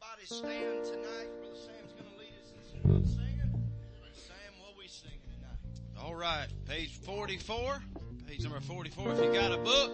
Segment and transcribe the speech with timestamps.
[0.00, 1.28] everybody stand tonight?
[1.40, 3.68] Brother Sam's going to lead us in singing.
[4.14, 5.58] Sam, what we singing tonight?
[6.02, 7.82] All right, page 44,
[8.26, 9.12] page number 44.
[9.12, 9.90] If you got a book,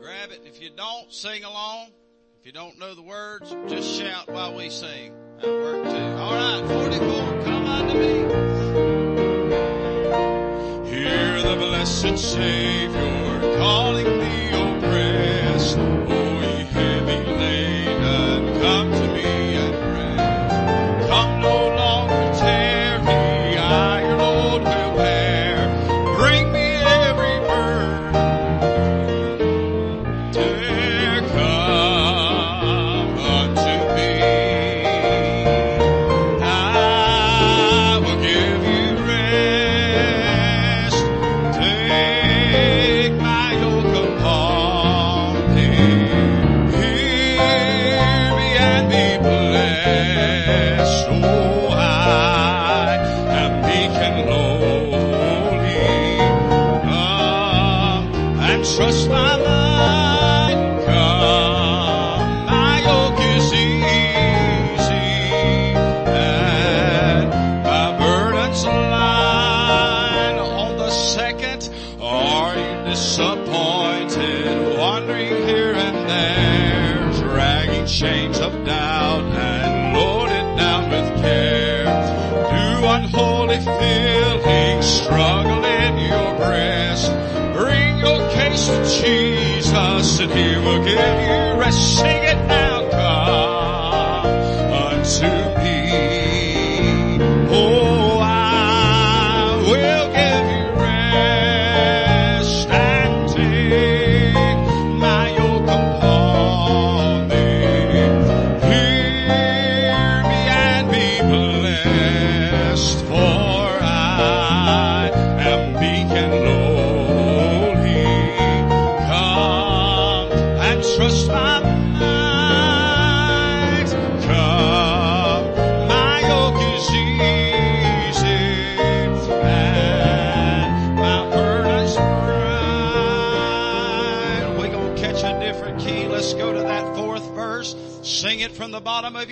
[0.00, 0.42] grab it.
[0.44, 1.88] If you don't, sing along.
[2.40, 5.12] If you don't know the words, just shout while we sing.
[5.38, 5.90] That work too.
[5.90, 8.14] All right, 44, come unto me.
[10.90, 14.51] Hear the blessed Savior calling thee.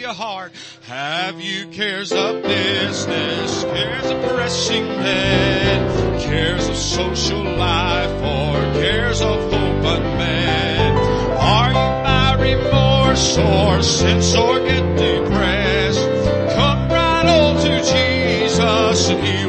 [0.00, 0.50] your heart.
[0.86, 9.20] Have you cares of business, cares of pressing men, cares of social life, or cares
[9.20, 10.96] of hope unmet?
[11.38, 16.08] Are you by remorse or sins or get depressed?
[16.56, 19.39] Come right on to Jesus and He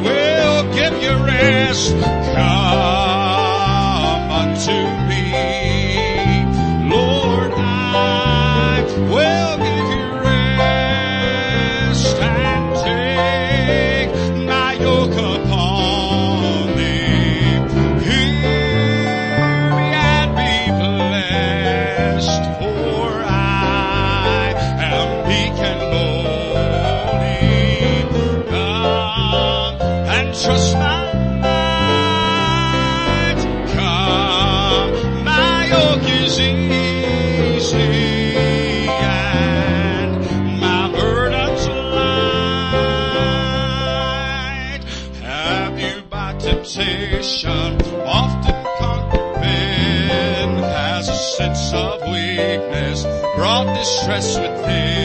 [53.42, 55.01] brought distress with him.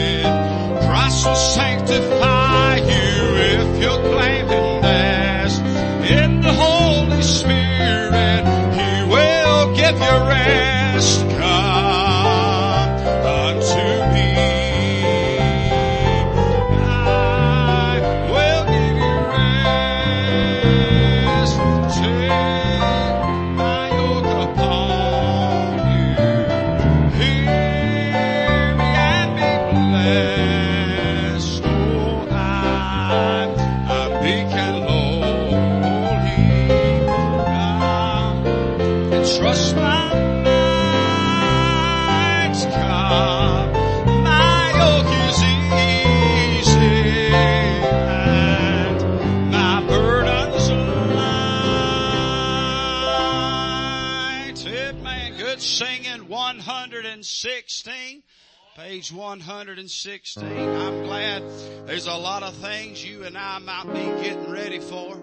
[59.12, 60.44] 116.
[60.44, 61.42] I'm glad
[61.86, 65.16] there's a lot of things you and I might be getting ready for.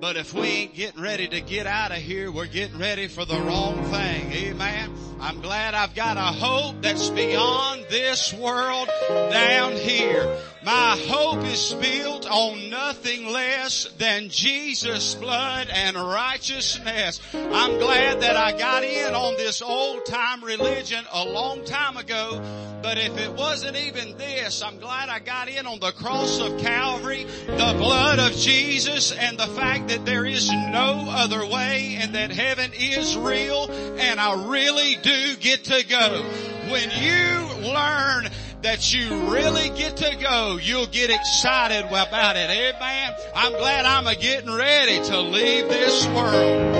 [0.00, 3.24] But if we ain't getting ready to get out of here, we're getting ready for
[3.24, 4.32] the wrong thing.
[4.32, 5.09] Amen.
[5.22, 10.38] I'm glad I've got a hope that's beyond this world down here.
[10.64, 17.20] My hope is built on nothing less than Jesus' blood and righteousness.
[17.34, 22.42] I'm glad that I got in on this old time religion a long time ago,
[22.82, 26.58] but if it wasn't even this, I'm glad I got in on the cross of
[26.58, 32.14] Calvary, the blood of Jesus, and the fact that there is no other way and
[32.14, 35.09] that heaven is real and I really do
[35.40, 36.22] get to go.
[36.70, 38.28] When you learn
[38.62, 42.50] that you really get to go, you'll get excited about it.
[42.50, 43.12] Amen.
[43.34, 46.74] I'm glad I'm a getting ready to leave this world.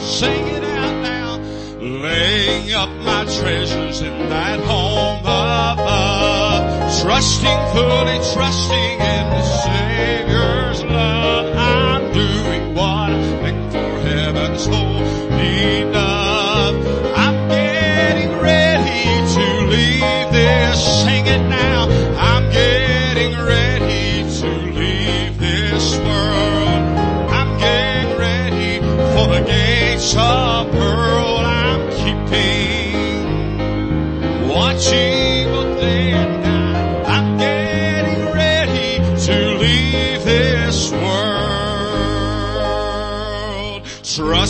[0.00, 1.38] Sing it out now.
[1.80, 7.02] Laying up my treasures in that home above.
[7.02, 10.55] Trusting fully, trusting in the Savior's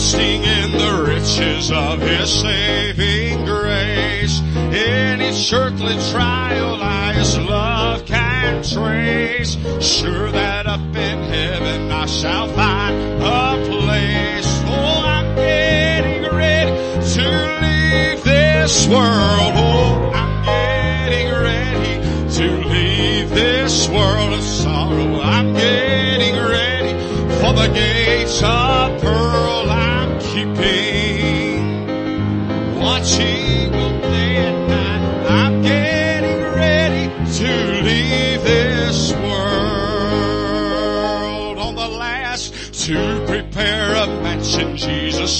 [0.09, 4.39] trusting in the riches of His saving grace.
[4.39, 9.57] In each earthly trial, I His love can trace.
[9.81, 14.47] Sure that up in heaven I shall find a place.
[14.65, 16.71] Oh, I'm getting ready
[17.15, 17.27] to
[17.61, 19.53] leave this world.
[19.55, 25.19] Oh, I'm getting ready to leave this world of sorrow.
[25.19, 26.93] I'm getting ready
[27.41, 29.26] for the gates of pearl.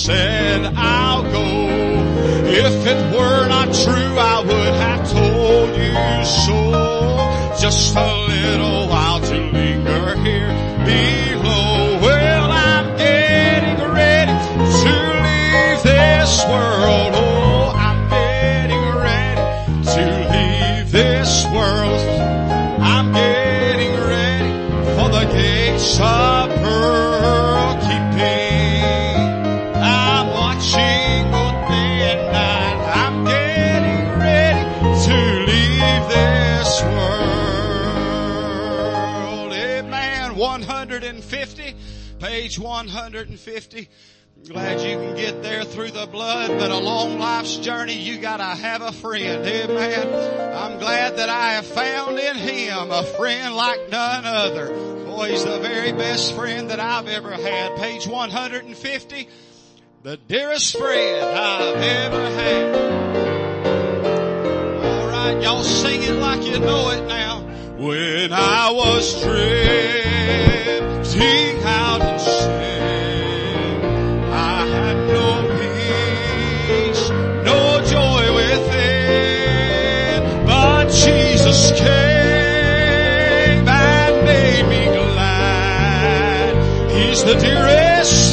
[0.07, 1.43] Said, I'll go.
[2.45, 7.59] If it were not true, I would have told you so.
[7.59, 10.53] Just a little while to linger here
[10.85, 11.86] below.
[42.37, 43.89] Page 150.
[44.47, 48.83] Glad you can get there through the blood, but along life's journey you gotta have
[48.83, 49.43] a friend.
[49.43, 50.53] Amen.
[50.53, 54.67] I'm glad that I have found in Him a friend like none other.
[55.05, 57.75] Boy, He's the very best friend that I've ever had.
[57.77, 59.27] Page 150.
[60.03, 62.75] The dearest friend I've ever had.
[64.85, 67.46] Alright, y'all sing it like you know it now.
[67.77, 69.53] When I was drifting
[71.63, 73.83] out in sin,
[74.33, 75.45] I had no
[76.73, 77.09] peace,
[77.45, 86.55] no joy within, but Jesus came and made me glad.
[86.91, 88.26] He's the dearest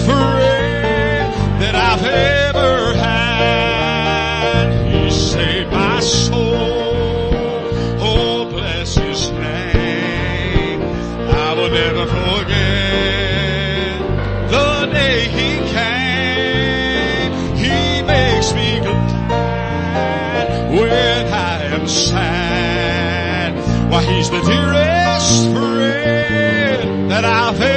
[27.14, 27.73] that I've ever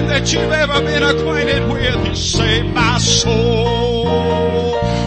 [0.00, 2.06] man that you've ever been acquainted with.
[2.06, 4.04] He saved my soul.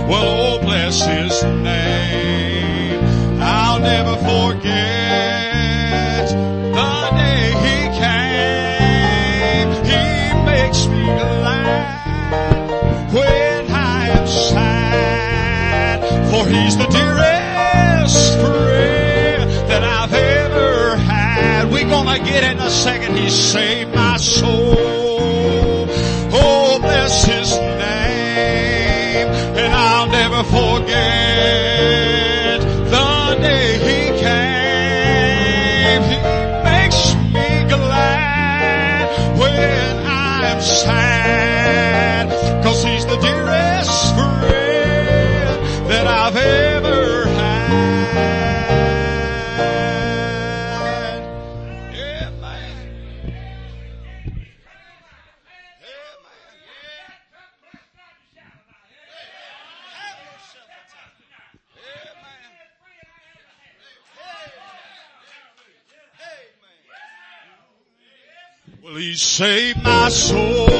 [0.07, 2.99] Well, oh, bless his name.
[3.39, 4.71] I'll never forget
[6.77, 9.69] the day he came.
[9.91, 10.05] He
[10.45, 12.69] makes me glad
[13.13, 15.99] when I am sad,
[16.31, 17.10] for he's the dear
[22.51, 25.00] in a second he saved my soul.
[69.31, 70.70] Save my soul.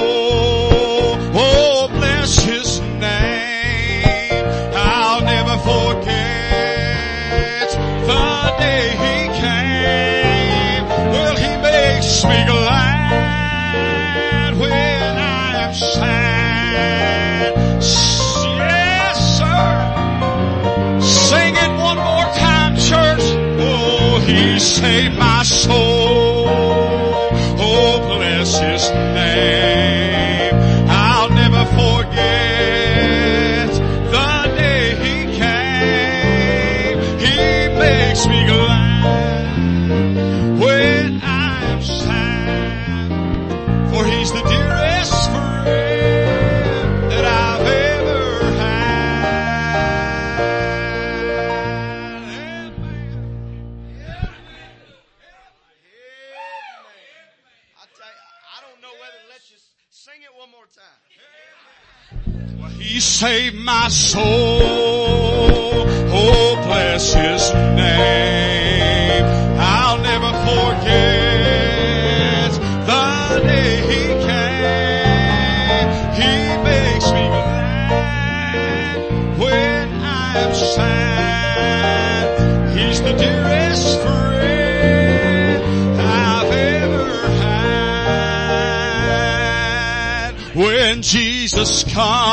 [91.94, 92.31] come.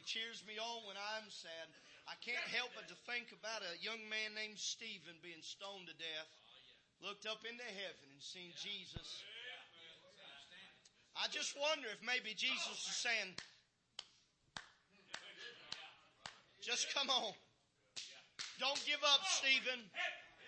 [0.00, 1.68] He cheers me on when I'm sad.
[2.08, 5.96] I can't help but to think about a young man named Stephen being stoned to
[6.00, 6.32] death.
[7.04, 9.20] Looked up into heaven and seen Jesus.
[11.20, 13.36] I just wonder if maybe Jesus is saying,
[16.64, 17.36] just come on.
[18.56, 19.84] Don't give up, Stephen.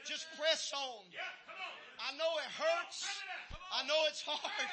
[0.08, 1.04] Just press on.
[2.00, 3.04] I know it hurts.
[3.68, 4.68] I know it's hard.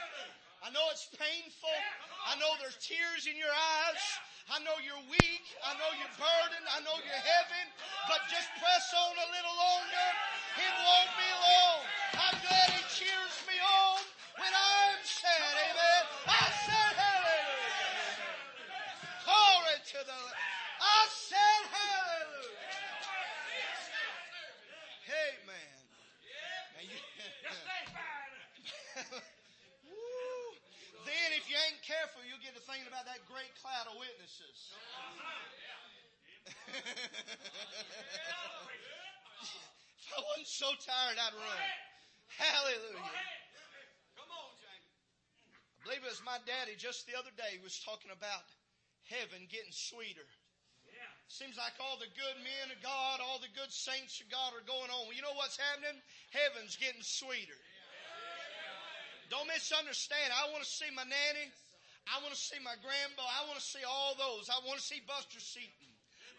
[0.63, 1.79] I know it's painful.
[2.27, 4.03] I know there's tears in your eyes.
[4.49, 5.45] I know you're weak.
[5.65, 6.67] I know you're burdened.
[6.73, 7.65] I know you're heavy.
[8.09, 10.09] But just press on a little longer.
[10.57, 11.79] It won't be long.
[12.17, 14.01] I'm glad he cheers me on
[14.41, 15.53] when I'm sad.
[15.69, 16.03] Amen.
[16.27, 18.17] I said hallelujah.
[19.25, 20.19] Glory to the
[20.81, 22.73] I said hallelujah.
[25.09, 25.77] Amen.
[26.75, 27.05] Now you-
[29.89, 30.55] Woo.
[31.05, 31.57] Then if you
[32.27, 34.73] you'll get to thinking about that great cloud of witnesses.
[39.99, 41.63] if I wasn't so tired, I'd run.
[42.35, 43.13] Hallelujah.
[44.17, 44.91] Come on, Jamie.
[45.79, 48.47] I believe it was my daddy just the other day was talking about
[49.07, 50.27] heaven getting sweeter.
[51.29, 54.65] Seems like all the good men of God, all the good saints of God are
[54.65, 55.05] going on.
[55.05, 56.01] Well, you know what's happening?
[56.33, 57.53] Heaven's getting sweeter.
[59.29, 60.33] Don't misunderstand.
[60.33, 61.53] I want to see my nanny.
[62.09, 63.23] I want to see my grandpa.
[63.23, 64.49] I want to see all those.
[64.49, 65.89] I want to see Buster Seaton.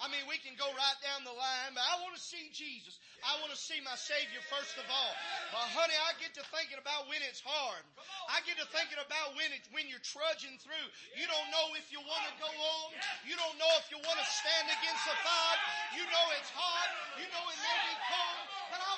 [0.00, 2.96] I mean, we can go right down the line, but I want to see Jesus.
[3.20, 5.12] I want to see my Savior first of all.
[5.52, 7.84] But honey, I get to thinking about when it's hard.
[8.32, 10.88] I get to thinking about when it, when you're trudging through.
[11.20, 12.88] You don't know if you want to go on.
[13.28, 15.60] You don't know if you want to stand against the fight.
[15.92, 16.90] You know it's hard.
[17.20, 18.44] You know it may be cold.
[18.72, 18.92] But I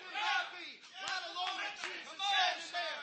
[0.00, 0.68] there might be
[1.04, 2.52] right along with Jesus there.
[2.56, 3.00] and saying,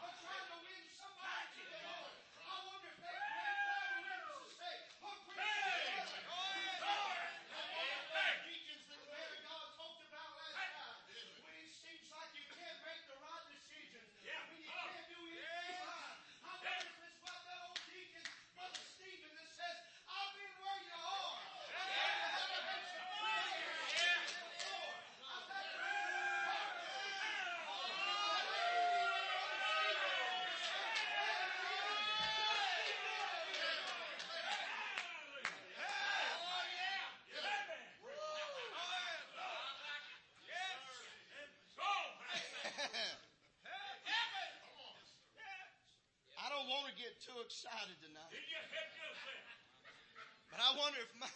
[0.03, 2.15] I'm trying to win somebody to the Lord.
[2.45, 5.67] I wonder if that great cloud of witnesses say, "Oh, praise
[6.15, 7.19] the Lord."
[8.47, 10.75] Deacons that the man of God talked about last night.
[11.43, 14.09] When it seems like you can't make the right decisions.
[14.51, 16.15] When you can't do anything right.
[16.47, 20.81] I wonder if it's what that old deacon, Brother Stephen, that says, I've been where
[20.87, 21.35] you are.
[21.75, 24.31] I've had to make some decisions.
[25.25, 25.85] I've had to
[46.37, 46.69] I don't
[47.27, 48.31] want to get too excited tonight.
[50.51, 51.27] But I wonder if my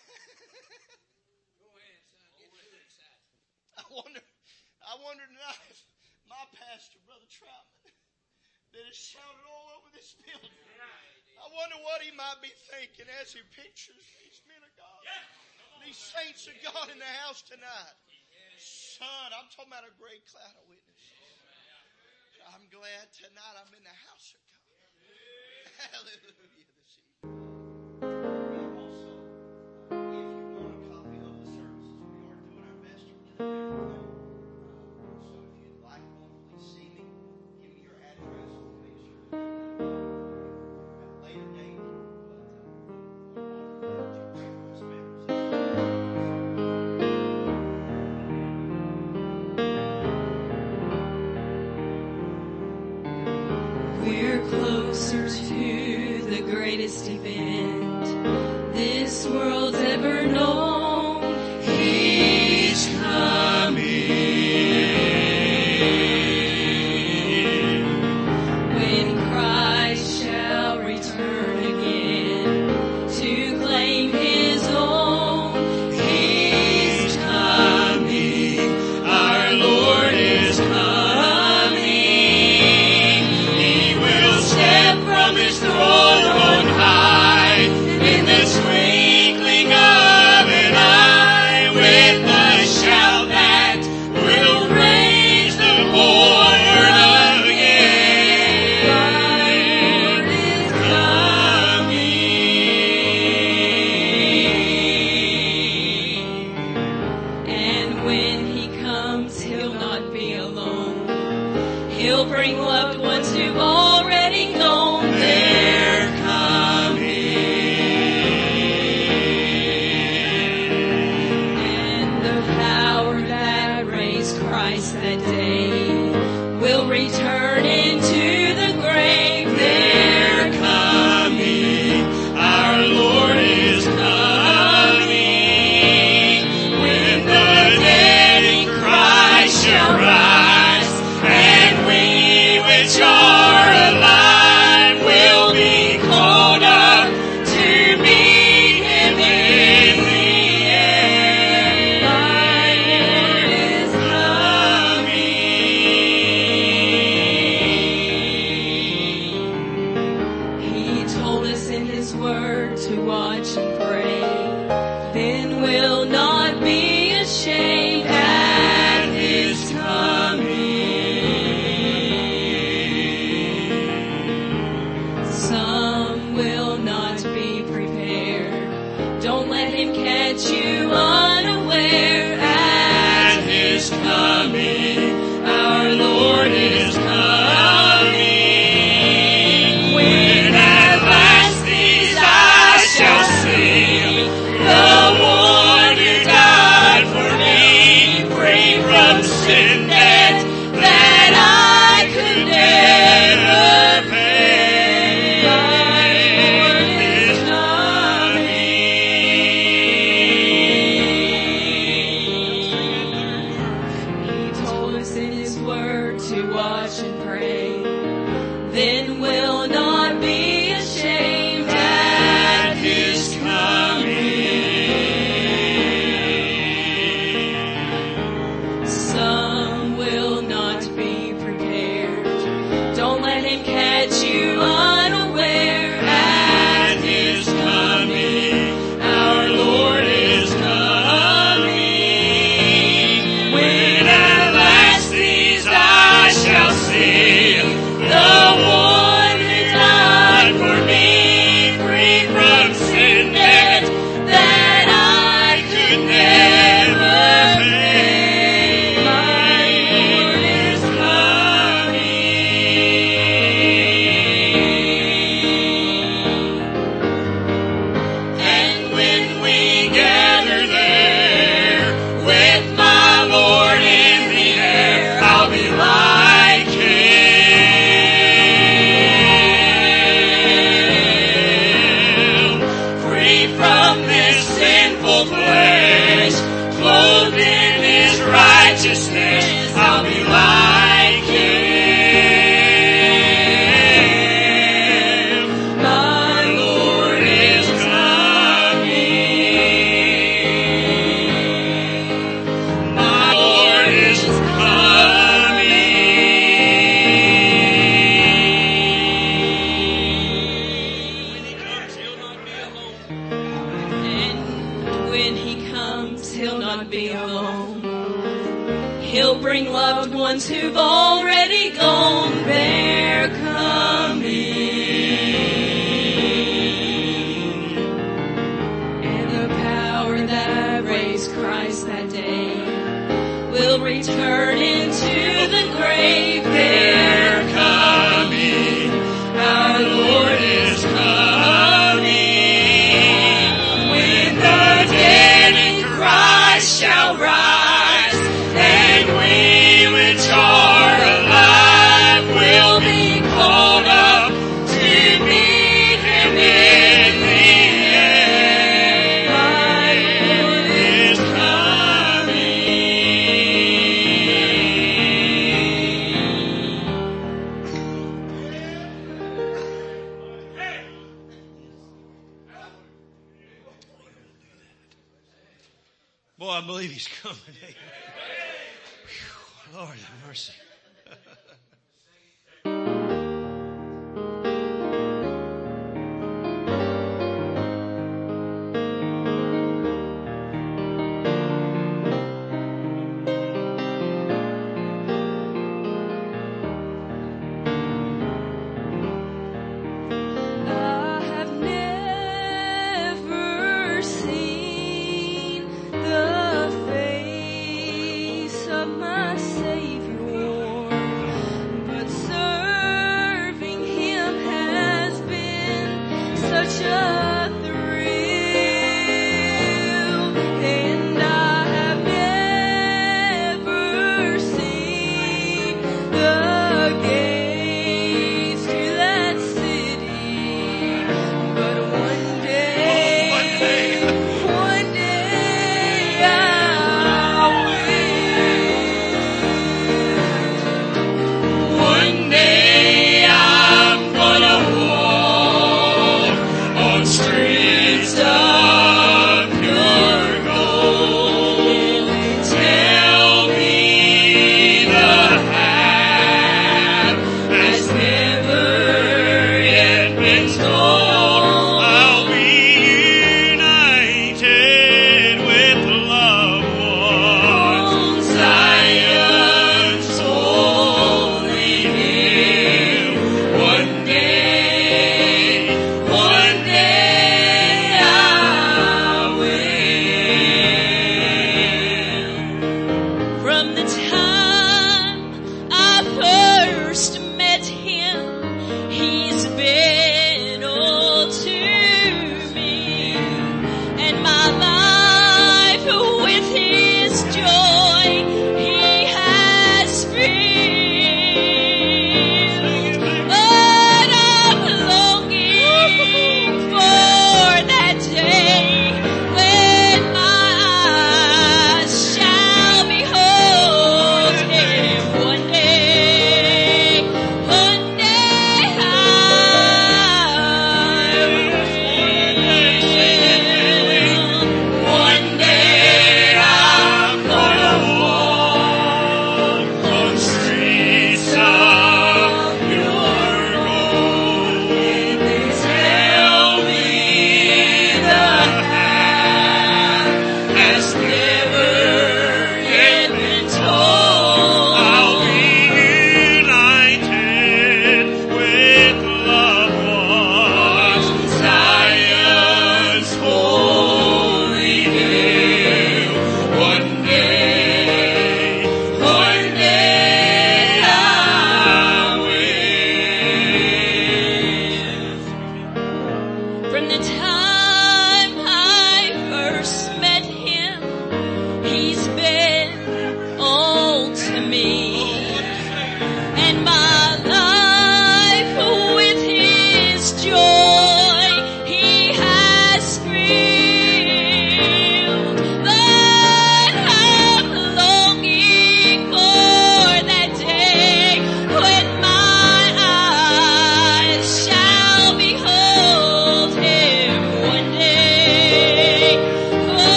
[3.74, 4.22] I wonder
[4.86, 5.82] I wonder tonight if
[6.30, 7.90] my pastor, Brother Troutman,
[8.70, 10.54] that is shouted all over this building.
[11.42, 15.02] I wonder what he might be thinking as he pictures these men of God.
[15.82, 17.96] These saints of God in the house tonight.
[18.60, 21.18] Son, I'm talking about a great cloud of witnesses.
[22.52, 24.49] I'm glad tonight I'm in the house of God.
[25.92, 26.69] Hallelujah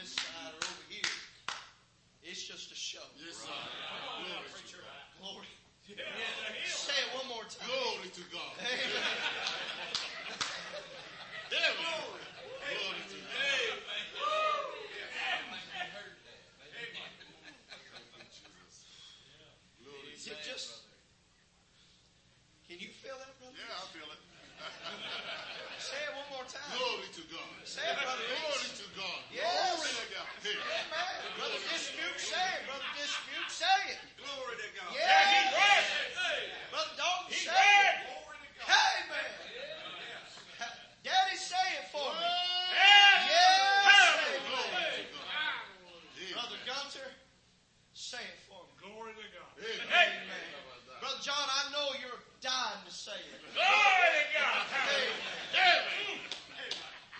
[0.00, 1.12] this side or over here.
[2.24, 3.04] It's just a show.
[3.20, 3.52] Yes, sir.
[3.52, 5.04] Glory to God.
[5.20, 5.52] Glory.
[6.64, 7.68] Say it one more time.
[7.68, 8.52] Glory to God.
[8.64, 8.80] Amen.
[10.32, 11.76] Amen.
[11.76, 13.40] Glory to God.
[19.84, 20.80] Glory Is it just?
[22.68, 23.52] Can you feel that, brother?
[23.52, 24.20] Yeah, I feel it.
[25.80, 26.60] Say it one more time.
[26.76, 27.48] Glory to God.
[27.64, 28.20] Say it, brother.
[28.20, 29.20] Glory to God.
[29.32, 29.80] Yes.
[29.80, 30.28] Glory to God.
[30.44, 30.54] Hey.
[30.60, 31.40] Amen.
[31.40, 32.62] Brother Dispute, say it.
[32.68, 34.00] Brother Dispute, say it.
[34.20, 34.92] Glory to God.
[34.92, 35.88] Yes.
[36.68, 37.96] Brother Dalton, say it.
[38.60, 39.30] Hey, man.
[41.00, 42.28] Daddy, say it for me.
[42.76, 43.24] Yes.
[43.24, 44.92] Say it, Glory man.
[45.00, 45.64] to God.
[46.36, 47.08] Brother Gunter,
[47.96, 48.72] say it for me.
[48.84, 49.48] Glory to God.
[49.64, 50.28] Amen.
[50.28, 50.44] Amen.
[51.00, 53.40] Brother John, I know you're dying to say it.
[53.56, 54.68] Glory to God.
[54.76, 55.40] Amen.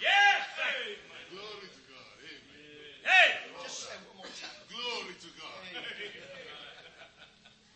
[0.00, 0.96] Yes, sir.
[1.28, 2.08] Glory to God.
[2.24, 3.04] Amen.
[3.04, 3.28] Hey,
[3.60, 4.60] Just say it one more time.
[4.72, 5.60] Glory to God.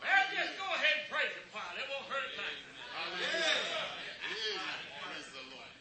[0.01, 1.85] well, just go ahead and praise him, Father.
[1.85, 2.59] It won't hurt a thing.
[2.97, 3.85] Hallelujah.
[4.25, 4.81] Amen.
[5.05, 5.73] Praise the Lord.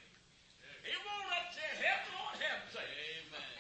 [0.84, 2.88] He won't upset help, the Lord help say.
[3.24, 3.56] Amen.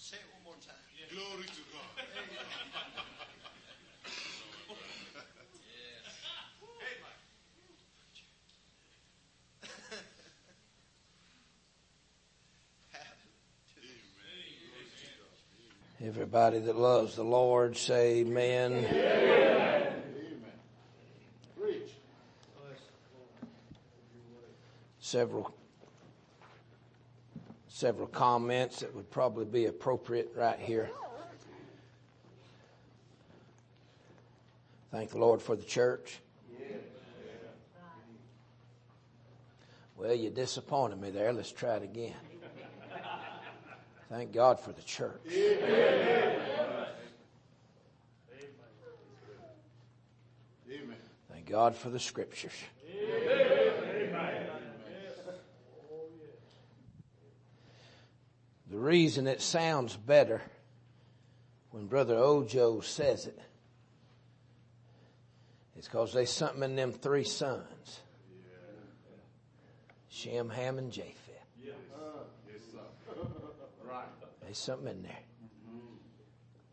[0.00, 0.80] Say it one more time.
[1.12, 1.92] Glory to God.
[16.06, 18.84] Everybody that loves the Lord say amen.
[18.84, 19.92] Amen.
[25.00, 25.54] Several
[27.68, 30.90] several comments that would probably be appropriate right here.
[34.90, 36.20] Thank the Lord for the church.
[39.96, 41.32] Well, you disappointed me there.
[41.32, 42.12] Let's try it again.
[44.14, 45.26] Thank God for the church.
[45.28, 46.40] Amen.
[51.32, 52.52] Thank God for the scriptures.
[58.70, 60.40] The reason it sounds better
[61.70, 63.40] when Brother Ojo says it
[65.76, 67.98] is because there's something in them three sons.
[70.08, 71.18] Shem, Ham, and Japheth.
[71.60, 72.78] Yes, sir.
[73.86, 74.06] Right.
[74.54, 75.18] There's something in there.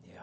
[0.08, 0.22] Yeah.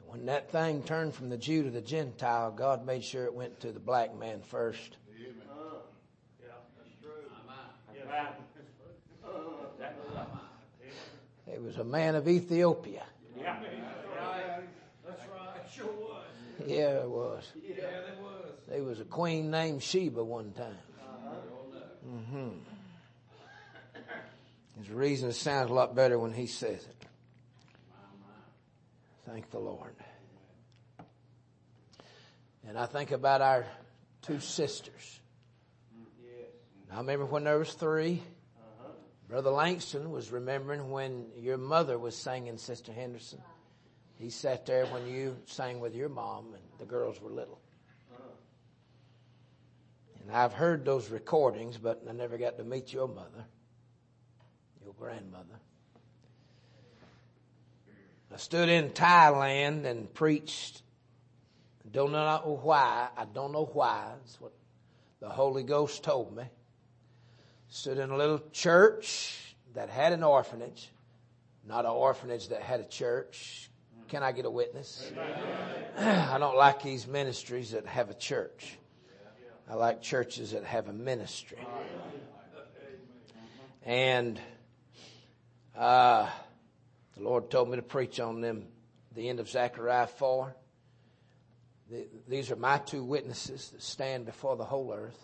[0.00, 3.34] And when that thing turned from the Jew to the Gentile, God made sure it
[3.34, 4.96] went to the black man first.
[7.94, 8.26] Amen.
[11.46, 13.02] It was a man of Ethiopia.
[13.38, 13.58] Yeah.
[15.06, 15.60] That's right.
[15.70, 16.24] Sure was.
[16.66, 17.52] Yeah, it was.
[17.62, 18.52] Yeah, there was.
[18.66, 20.78] There was a queen named Sheba one time.
[22.02, 22.75] hmm There's
[24.90, 27.06] reason it sounds a lot better when he says it.
[29.26, 29.94] Thank the Lord.
[32.68, 33.66] And I think about our
[34.22, 35.20] two sisters.
[36.90, 38.22] I remember when there was 3
[39.28, 43.42] Brother Langston was remembering when your mother was singing, Sister Henderson.
[44.18, 47.60] He sat there when you sang with your mom and the girls were little.
[50.22, 53.46] And I've heard those recordings, but I never got to meet your mother,
[54.86, 55.58] your grandmother.
[58.32, 60.82] I stood in Thailand and preached.
[61.84, 63.08] I Don't know why.
[63.16, 64.12] I don't know why.
[64.22, 64.52] It's what
[65.18, 66.44] the Holy Ghost told me.
[67.68, 70.88] Stood in a little church that had an orphanage.
[71.66, 73.68] not an orphanage that had a church.
[74.06, 75.10] Can I get a witness?
[75.98, 78.78] I don't like these ministries that have a church.
[79.68, 81.58] I like churches that have a ministry.
[83.84, 84.40] And
[85.76, 86.28] uh,
[87.16, 88.66] the Lord told me to preach on them
[89.14, 90.54] the end of Zechariah 4.
[91.90, 95.18] The, these are my two witnesses that stand before the whole earth.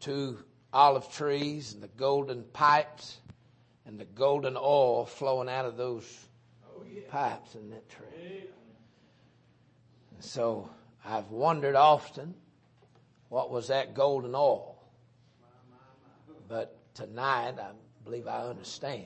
[0.00, 0.38] Two
[0.72, 3.18] olive trees and the golden pipes
[3.84, 6.04] and the golden oil flowing out of those
[7.08, 8.44] pipes in that tree.
[10.14, 10.70] And so
[11.04, 12.34] I've wondered often
[13.28, 14.76] what was that golden oil.
[16.48, 17.70] But tonight I
[18.08, 19.04] believe I understand.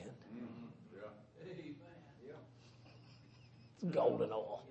[3.81, 4.63] It's golden oil.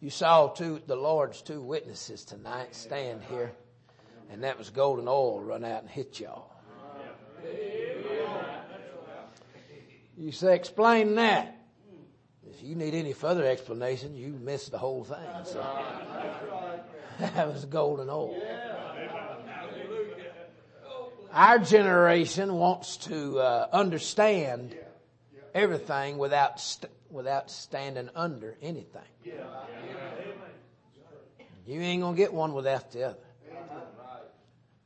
[0.00, 3.52] You saw two the Lord's two witnesses tonight stand here,
[4.30, 6.50] and that was golden oil run out and hit y'all.
[10.18, 11.58] You say, explain that.
[12.48, 15.18] If you need any further explanation, you missed the whole thing.
[15.44, 15.60] So.
[17.18, 18.36] that was golden oil.
[21.34, 24.76] Our generation wants to uh, understand
[25.52, 29.02] everything without st- without standing under anything.
[31.66, 33.18] You ain't gonna get one without the other.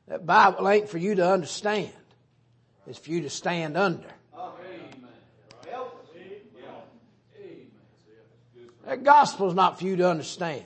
[0.07, 1.93] That Bible ain't for you to understand.
[2.87, 4.09] It's for you to stand under.
[8.87, 10.65] That gospel's not for you to understand.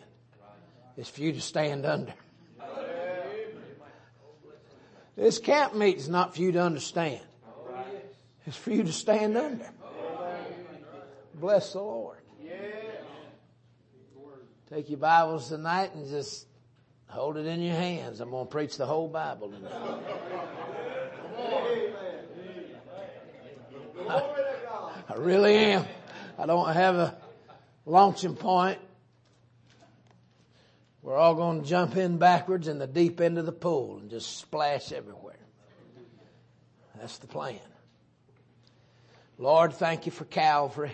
[0.96, 2.14] It's for you to stand under.
[5.16, 7.20] This camp meeting's not for you to understand.
[8.46, 9.70] It's for you to stand under.
[11.34, 12.18] Bless the Lord.
[14.68, 16.46] Take your Bibles tonight and just
[17.06, 18.20] hold it in your hands.
[18.20, 20.00] I'm going to preach the whole Bible tonight.
[24.08, 24.22] I,
[25.10, 25.84] I really am.
[26.38, 27.16] I don't have a
[27.84, 28.78] launching point.
[31.02, 34.08] We're all going to jump in backwards in the deep end of the pool and
[34.08, 35.34] just splash everywhere.
[36.98, 37.58] That's the plan.
[39.36, 40.92] Lord, thank you for Calvary.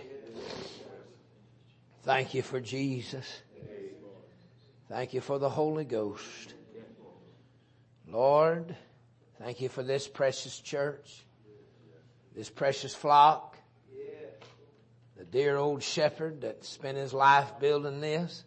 [2.04, 3.26] Thank you for Jesus.
[4.88, 6.54] Thank you for the Holy Ghost.
[8.10, 8.74] Lord,
[9.38, 11.22] thank you for this precious church,
[12.34, 13.58] this precious flock,
[15.18, 18.44] the dear old shepherd that spent his life building this,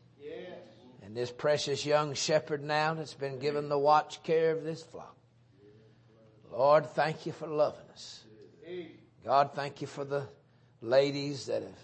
[1.12, 5.14] and this precious young shepherd now that's been given the watch care of this flock.
[6.49, 8.24] Lord, thank you for loving us.
[9.26, 10.24] God, thank you for the
[10.82, 11.80] ladies that have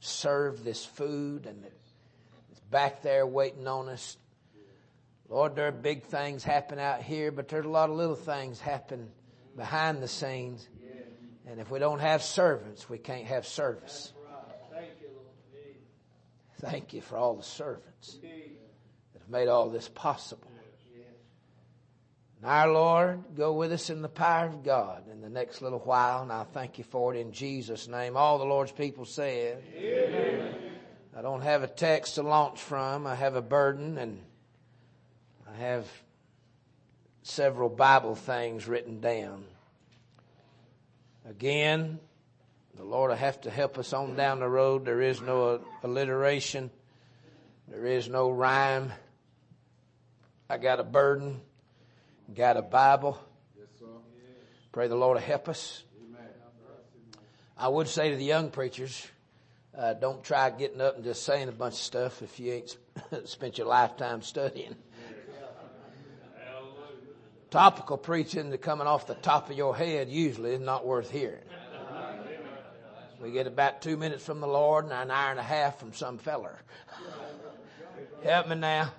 [0.00, 4.16] served this food and is back there waiting on us.
[5.28, 8.58] Lord, there are big things happen out here, but there's a lot of little things
[8.58, 9.12] happen
[9.56, 10.68] behind the scenes.
[11.46, 14.12] And if we don't have servants, we can't have service.
[16.60, 20.50] Thank you for all the servants that have made all this possible.
[22.42, 25.78] And our Lord, go with us in the power of God in the next little
[25.78, 28.16] while, and I thank you for it in Jesus' name.
[28.16, 29.62] All the Lord's people said.
[29.74, 30.54] Amen.
[31.16, 33.06] I don't have a text to launch from.
[33.06, 34.20] I have a burden, and
[35.50, 35.86] I have
[37.22, 39.44] several Bible things written down.
[41.28, 41.98] Again,
[42.76, 44.84] the Lord will have to help us on down the road.
[44.84, 46.70] There is no alliteration.
[47.68, 48.92] There is no rhyme.
[50.48, 51.40] I got a burden.
[52.34, 53.18] Got a Bible.
[54.72, 55.82] Pray the Lord to help us.
[57.56, 59.06] I would say to the young preachers,
[59.76, 62.76] uh, don't try getting up and just saying a bunch of stuff if you ain't
[63.24, 64.76] spent your lifetime studying.
[67.50, 71.44] Topical preaching to coming off the top of your head usually is not worth hearing.
[73.20, 75.92] We get about two minutes from the Lord and an hour and a half from
[75.94, 76.58] some feller.
[78.22, 78.92] Help me now.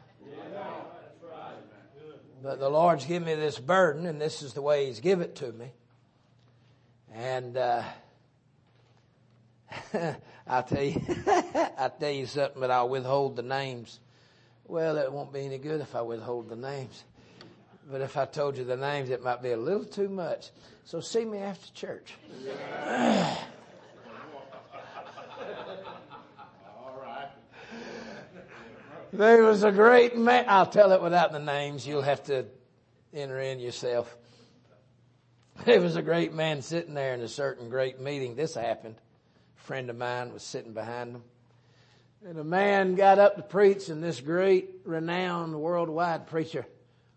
[2.42, 5.36] But the Lord's given me this burden, and this is the way He's given it
[5.38, 5.72] to me.
[7.14, 7.84] And uh,
[10.48, 11.02] I'll tell you,
[11.78, 14.00] I'll tell you something, but I'll withhold the names.
[14.66, 17.04] Well, it won't be any good if I withhold the names.
[17.90, 20.50] But if I told you the names, it might be a little too much.
[20.84, 22.14] So see me after church.
[29.14, 30.46] There was a great man.
[30.48, 31.88] I'll tell it without the names.
[31.88, 32.46] You'll have to
[33.14, 34.16] enter in yourself.
[35.66, 38.36] There was a great man sitting there in a certain great meeting.
[38.36, 38.96] This happened.
[39.58, 41.24] A friend of mine was sitting behind him.
[42.26, 46.66] And a man got up to preach and this great renowned worldwide preacher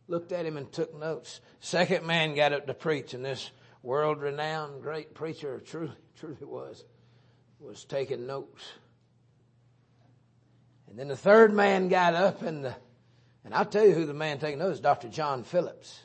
[0.09, 1.41] looked at him and took notes.
[1.61, 3.51] Second man got up to preach and this
[3.83, 6.85] world renowned great preacher, truly, truly was,
[7.59, 8.63] was taking notes.
[10.91, 12.75] And then the third man got up and the,
[13.45, 15.09] and I'll tell you who the man taking notes, Dr.
[15.09, 16.01] John Phillips.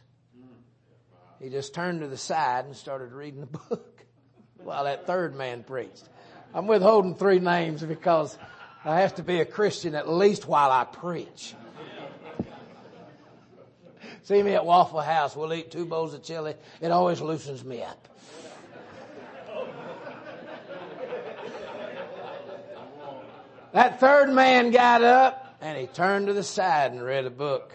[1.41, 4.05] He just turned to the side and started reading the book
[4.63, 6.07] while that third man preached.
[6.53, 8.37] I'm withholding three names because
[8.85, 11.55] I have to be a Christian at least while I preach.
[14.21, 15.35] See me at Waffle House.
[15.35, 16.55] We'll eat two bowls of chili.
[16.79, 18.07] It always loosens me up.
[23.75, 27.73] That third man got up and he turned to the side and read a book.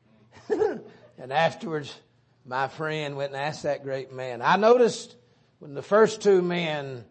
[0.48, 1.92] and afterwards,
[2.46, 4.42] my friend went and asked that great man.
[4.42, 5.16] I noticed
[5.58, 7.04] when the first two men,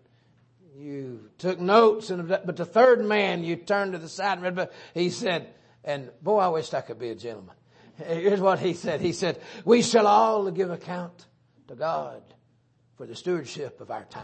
[0.78, 4.56] you took notes, and but the third man, you turned to the side and read.
[4.56, 5.54] But he said,
[5.84, 7.56] and boy, I wished I could be a gentleman.
[7.98, 9.02] Here's what he said.
[9.02, 11.26] He said, "We shall all give account
[11.68, 12.24] to God
[12.96, 14.24] for the stewardship of our time."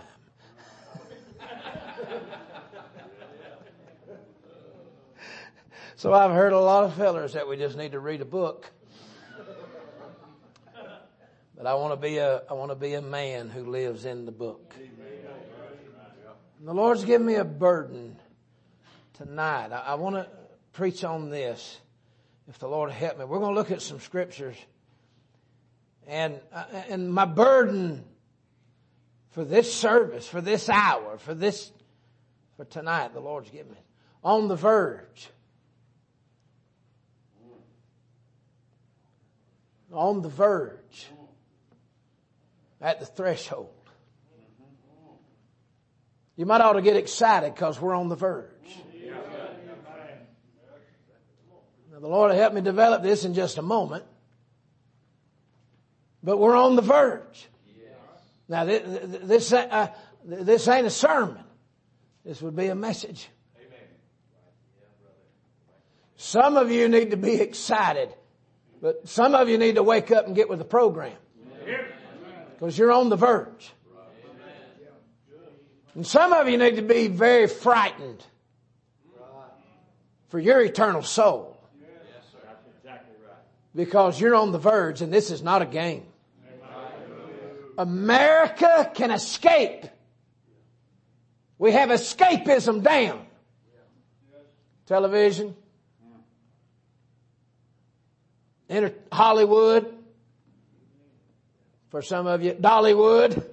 [6.03, 8.69] so I've heard a lot of fellers that we just need to read a book.
[11.55, 14.25] But I want to be a, I want to be a man who lives in
[14.25, 14.75] the book.
[16.59, 18.17] And the Lord's given me a burden
[19.13, 19.71] tonight.
[19.71, 20.27] I, I want to
[20.73, 21.79] preach on this.
[22.49, 24.57] If the Lord help me, we're going to look at some scriptures.
[26.05, 28.03] And, uh, and my burden
[29.29, 31.71] for this service, for this hour, for this,
[32.57, 33.79] for tonight, the Lord's given me.
[34.21, 35.29] On the verge.
[39.93, 41.07] On the verge
[42.81, 43.69] at the threshold.
[46.35, 48.49] You might ought to get excited because we're on the verge.
[51.91, 54.03] Now, the Lord will help me develop this in just a moment.
[56.23, 57.49] But we're on the verge.
[58.47, 58.81] Now, this,
[59.23, 59.89] this, uh,
[60.25, 61.43] this ain't a sermon.
[62.25, 63.29] This would be a message.
[66.15, 68.13] Some of you need to be excited,
[68.83, 71.15] but some of you need to wake up and get with the program.
[72.51, 73.71] Because you're on the verge.
[75.95, 78.21] And some of you need to be very frightened
[80.27, 81.57] for your eternal soul.
[83.73, 86.05] Because you're on the verge and this is not a game.
[87.77, 89.85] America can escape.
[91.57, 93.25] We have escapism down.
[94.87, 95.55] Television.
[98.73, 99.93] Inter- Hollywood
[101.89, 103.45] for some of you, Dollywood.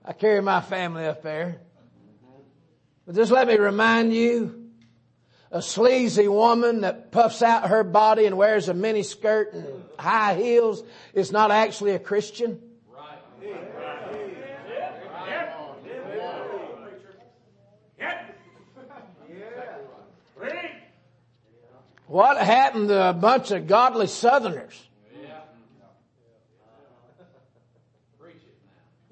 [0.05, 1.63] I carry my family up there.
[3.07, 4.69] But just let me remind you,
[5.51, 9.67] a sleazy woman that puffs out her body and wears a mini skirt and
[9.99, 10.83] high heels
[11.15, 12.61] is not actually a Christian.
[22.09, 24.83] What happened to a bunch of godly Southerners?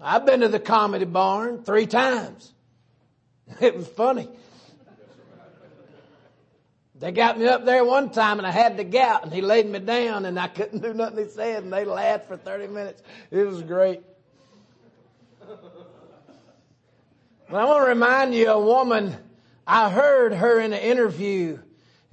[0.00, 2.52] I've been to the comedy barn three times.
[3.60, 4.28] It was funny.
[6.98, 9.66] They got me up there one time and I had the gout and he laid
[9.66, 13.02] me down and I couldn't do nothing he said and they laughed for 30 minutes.
[13.30, 14.02] It was great.
[17.48, 19.14] But I want to remind you a woman,
[19.66, 21.58] I heard her in an interview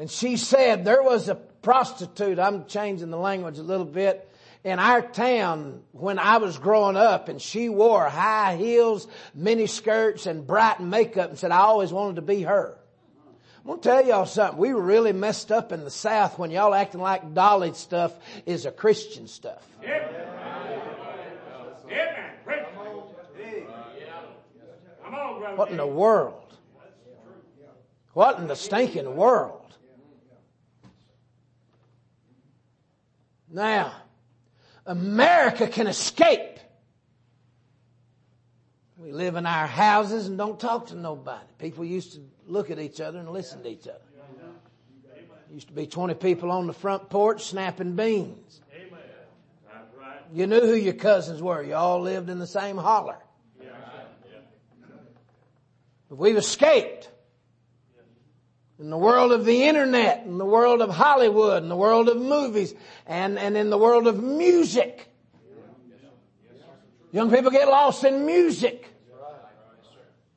[0.04, 4.30] and she said there was a prostitute, I'm changing the language a little bit,
[4.66, 10.26] in our town when I was growing up and she wore high heels, mini skirts
[10.26, 12.78] and bright makeup and said I always wanted to be her.
[13.62, 14.60] I'm gonna tell y'all something.
[14.60, 18.12] We were really messed up in the South when y'all acting like Dolly stuff
[18.45, 19.66] is a Christian stuff.
[25.56, 26.58] What in the world?
[28.12, 29.62] What in the stinking world?
[33.54, 33.93] Now,
[34.88, 36.60] America can escape.
[38.97, 41.45] We live in our houses and don't talk to nobody.
[41.60, 43.99] People used to look at each other and listen to each other.
[45.51, 48.62] Used to be 20 people on the front porch snapping beans.
[50.34, 51.62] You knew who your cousins were.
[51.62, 53.18] You all lived in the same holler.
[56.10, 57.10] But we've escaped
[58.80, 62.17] in the world of the internet, in the world of Hollywood, in the world of
[62.17, 62.74] movies,
[63.05, 65.09] and, and in the world of music.
[67.11, 68.89] Young people get lost in music.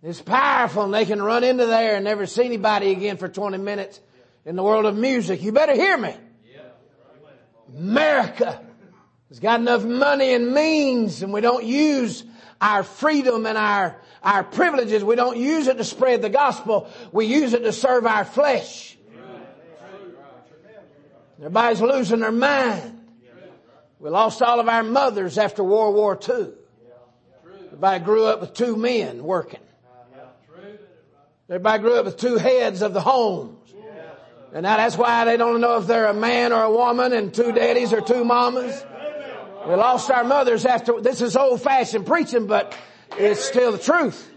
[0.02, 3.58] It's powerful and they can run into there and never see anybody again for 20
[3.58, 4.00] minutes
[4.44, 5.42] in the world of music.
[5.42, 6.14] You better hear me.
[7.76, 8.62] America
[9.28, 12.22] has got enough money and means and we don't use
[12.60, 15.04] our freedom and our, our privileges.
[15.04, 16.88] We don't use it to spread the gospel.
[17.12, 18.96] We use it to serve our flesh.
[21.38, 23.00] Everybody's losing their mind.
[23.98, 26.48] We lost all of our mothers after World War II.
[27.66, 29.60] Everybody grew up with two men working.
[31.48, 33.56] Everybody grew up with two heads of the homes.
[34.52, 37.34] And now that's why they don't know if they're a man or a woman and
[37.34, 38.84] two daddies or two mamas.
[39.66, 42.76] We lost our mothers after, this is old fashioned preaching, but
[43.18, 44.32] it's still the truth.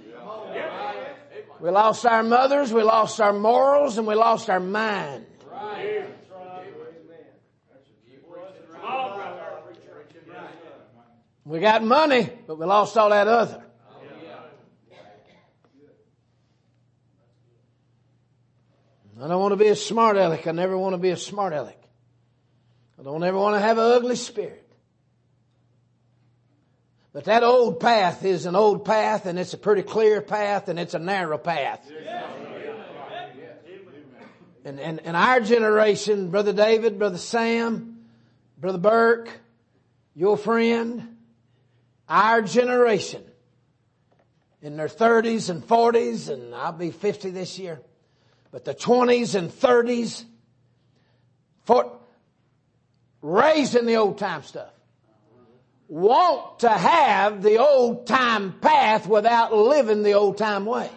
[1.59, 5.25] We lost our mothers, we lost our morals, and we lost our mind.
[11.45, 13.63] We got money, but we lost all that other.
[19.21, 20.47] I don't want to be a smart aleck.
[20.47, 21.82] I never want to be a smart aleck.
[22.97, 24.59] I don't ever want to have an ugly spirit.
[27.12, 30.80] But that old path is an old path and it's a pretty clear path and
[30.80, 31.89] it's a narrow path.
[34.66, 38.05] And, and, and our generation, Brother David, Brother Sam,
[38.57, 39.30] Brother Burke,
[40.14, 41.18] your friend,
[42.07, 43.24] our generation
[44.62, 47.80] in their 30s and 40s and I'll be 50 this year
[48.51, 50.26] but the 20s and 30s,
[51.66, 51.99] for,
[53.22, 54.72] raised in the old time stuff,
[55.89, 60.89] want to have the old time path without living the old time way.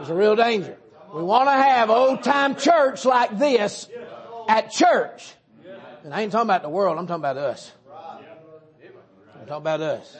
[0.00, 0.76] It's a real danger.
[1.14, 3.88] We want to have old time church like this
[4.48, 5.34] at church.
[6.02, 7.70] And I ain't talking about the world, I'm talking about us.
[9.38, 10.16] I'm talking about us.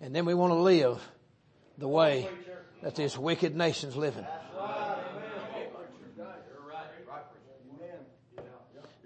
[0.00, 1.02] And then we want to live
[1.78, 2.28] the way
[2.82, 4.24] that this wicked nation's living.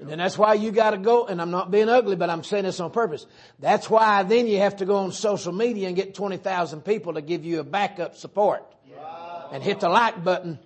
[0.01, 2.81] And that's why you gotta go, and I'm not being ugly, but I'm saying this
[2.81, 3.27] on purpose.
[3.59, 7.21] That's why then you have to go on social media and get 20,000 people to
[7.21, 8.65] give you a backup support.
[9.53, 10.59] And hit the like button.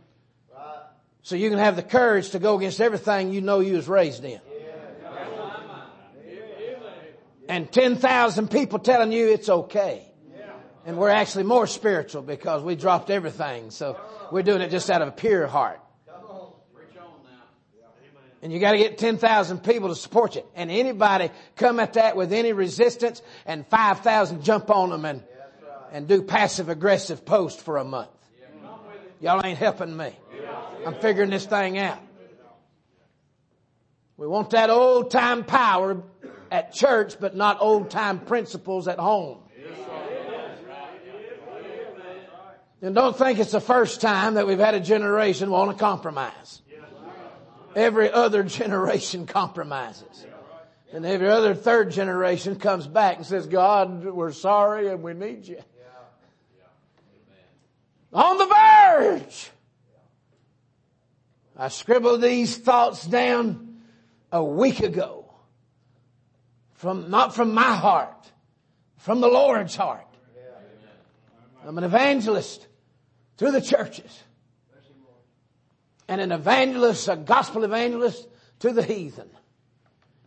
[1.23, 4.25] So you can have the courage to go against everything you know you was raised
[4.25, 4.41] in.
[7.49, 10.07] And 10,000 people telling you it's okay.
[10.87, 13.71] And we're actually more spiritual because we dropped everything.
[13.71, 13.99] So
[14.31, 15.81] we're doing it just out of a pure heart.
[18.45, 20.43] And you gotta get 10,000 people to support you.
[20.55, 25.23] And anybody come at that with any resistance and 5,000 jump on them and,
[25.91, 28.11] and do passive aggressive post for a month.
[29.19, 30.15] Y'all ain't helping me.
[30.87, 31.99] I'm figuring this thing out.
[34.19, 36.03] We want that old time power
[36.51, 39.39] at church, but not old time principles at home.
[42.83, 46.61] And don't think it's the first time that we've had a generation want to compromise.
[47.75, 50.27] Every other generation compromises.
[50.93, 55.47] And every other third generation comes back and says, God, we're sorry and we need
[55.47, 55.61] you.
[58.13, 59.51] On the verge.
[61.57, 63.81] I scribbled these thoughts down
[64.31, 65.33] a week ago.
[66.75, 68.31] From, not from my heart,
[68.99, 70.07] from the Lord's heart.
[71.67, 72.67] I'm an evangelist
[73.39, 74.23] to the churches.
[76.09, 78.29] And an evangelist, a gospel evangelist
[78.61, 79.31] to the heathen.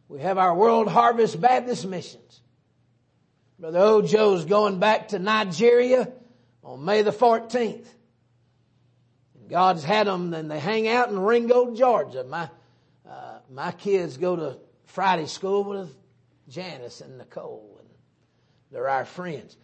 [0.09, 2.41] We have our World Harvest Baptist missions.
[3.59, 6.11] Brother Ojo's going back to Nigeria
[6.63, 7.85] on May the 14th.
[9.49, 12.23] God's had them and they hang out in Ringgold, Georgia.
[12.23, 12.49] My,
[13.09, 15.95] uh, my kids go to Friday school with
[16.49, 17.89] Janice and Nicole and
[18.71, 19.57] they're our friends.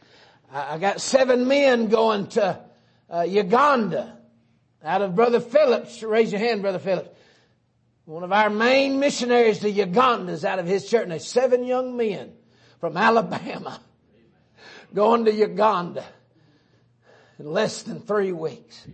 [0.52, 2.60] I, I got seven men going to
[3.10, 4.18] uh, Uganda
[4.84, 6.04] out of Brother Phillips.
[6.04, 7.10] Raise your hand, Brother Phillips.
[8.06, 11.04] One of our main missionaries to Uganda is out of his church.
[11.04, 12.34] And there's seven young men
[12.80, 13.80] from Alabama
[14.94, 16.04] going to Uganda
[17.40, 18.86] in less than three weeks.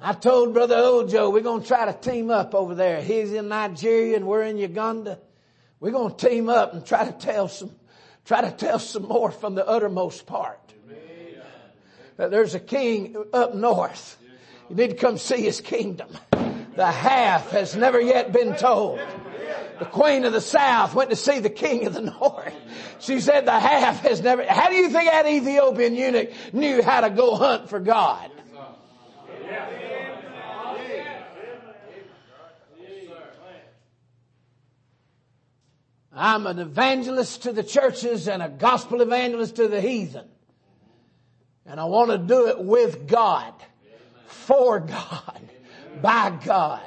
[0.00, 3.02] I told Brother Ojo we're going to try to team up over there.
[3.02, 5.18] He's in Nigeria and we're in Uganda.
[5.80, 7.70] We're going to team up and try to tell some,
[8.24, 10.60] try to tell some more from the uttermost part
[12.18, 14.18] there's a king up north.
[14.68, 16.08] You need to come see his kingdom.
[16.74, 19.00] The half has never yet been told.
[19.78, 22.54] The queen of the south went to see the king of the north.
[22.98, 27.02] She said the half has never, how do you think that Ethiopian eunuch knew how
[27.02, 28.30] to go hunt for God?
[36.12, 40.26] I'm an evangelist to the churches and a gospel evangelist to the heathen.
[41.68, 43.52] And I want to do it with God,
[44.26, 45.40] for God,
[46.00, 46.80] by God.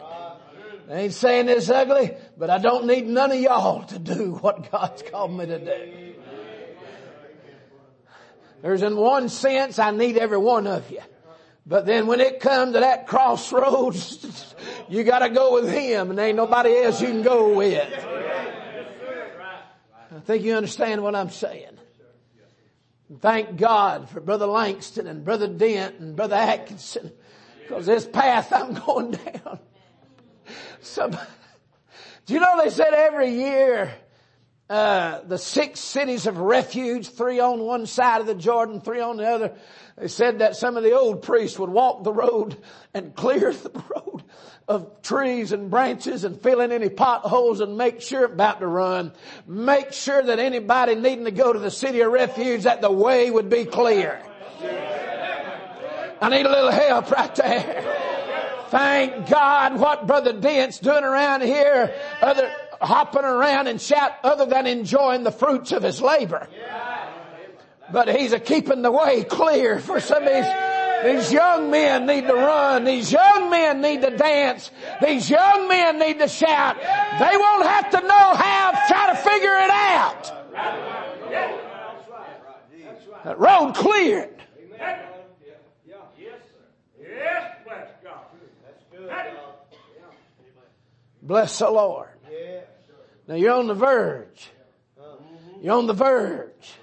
[0.90, 4.72] I ain't saying this ugly, but I don't need none of y'all to do what
[4.72, 6.14] God's called me to do.
[8.62, 11.02] There's in one sense I need every one of you.
[11.66, 14.56] But then when it comes to that crossroads,
[14.90, 17.88] you gotta go with Him and ain't nobody else you can go with.
[20.14, 21.78] I think you understand what I'm saying.
[23.20, 27.12] Thank God for Brother Langston and Brother Dent and Brother Atkinson
[27.62, 29.60] because this path I'm going down.
[30.82, 31.12] Some,
[32.26, 33.94] do you know they said every year
[34.72, 39.18] uh, the six cities of refuge, three on one side of the Jordan, three on
[39.18, 39.52] the other.
[39.98, 42.56] They said that some of the old priests would walk the road
[42.94, 44.24] and clear the road
[44.70, 49.12] of trees and branches and fill in any potholes and make sure about to run.
[49.46, 53.30] Make sure that anybody needing to go to the city of refuge that the way
[53.30, 54.24] would be clear.
[56.22, 58.02] I need a little help right there.
[58.70, 62.50] Thank God what Brother Dent's doing around here, other,
[62.82, 66.48] hopping around and shout other than enjoying the fruits of his labor.
[67.92, 70.46] But he's a keeping the way clear for some of these,
[71.04, 72.86] these young men need to run.
[72.86, 74.72] These young men need to dance.
[75.02, 76.78] These young men need to shout.
[76.78, 80.32] They won't have to know how, to try to figure it out.
[83.24, 84.30] That road cleared.
[91.22, 92.10] Bless the Lord.
[93.32, 94.50] Now you're on the verge.
[95.62, 96.74] You're on the verge.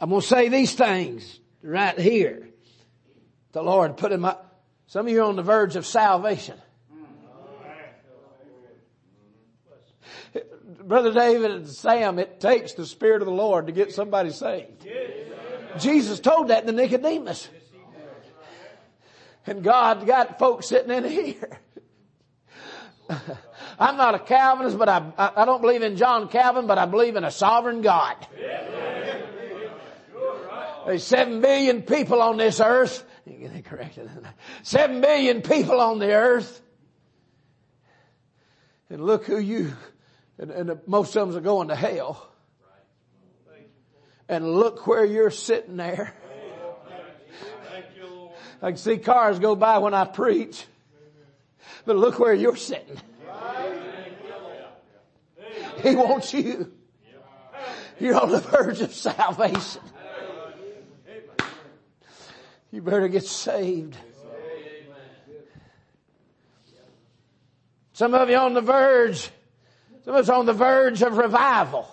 [0.00, 2.48] I'm going to say these things right here.
[3.52, 4.34] The Lord put in my,
[4.86, 6.56] some of you are on the verge of salvation.
[10.82, 14.88] Brother David and Sam, it takes the Spirit of the Lord to get somebody saved.
[15.78, 17.50] Jesus told that to Nicodemus.
[19.44, 21.60] And God got folks sitting in here.
[23.78, 27.16] I'm not a Calvinist, but I, I don't believe in John Calvin, but I believe
[27.16, 28.16] in a sovereign God.
[30.86, 33.04] There's seven billion people on this earth.
[34.62, 36.62] Seven billion people on the earth.
[38.88, 39.72] And look who you,
[40.38, 42.30] and, and most of them are going to hell.
[44.28, 46.14] And look where you're sitting there.
[48.62, 50.64] I can see cars go by when I preach.
[51.84, 52.96] But look where you're sitting.
[55.82, 56.72] He wants you.
[57.98, 59.82] You're on the verge of salvation.
[62.70, 63.96] You better get saved.
[67.92, 69.30] Some of you on the verge,
[70.04, 71.88] some of us on the verge of revival.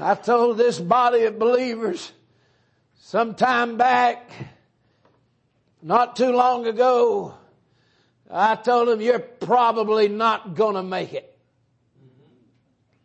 [0.00, 2.12] I told this body of believers
[3.00, 4.30] sometime back,
[5.82, 7.34] not too long ago,
[8.30, 11.38] I told them you're probably not gonna make it.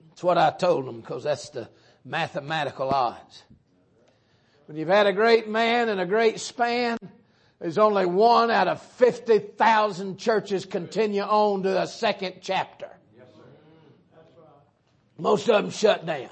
[0.10, 1.70] That's what I told them because that's the
[2.04, 3.44] mathematical odds.
[4.68, 6.98] When you've had a great man and a great span,
[7.60, 12.90] there's only one out of 50,000 churches continue on to a second chapter.
[15.18, 16.30] Most of them shut down.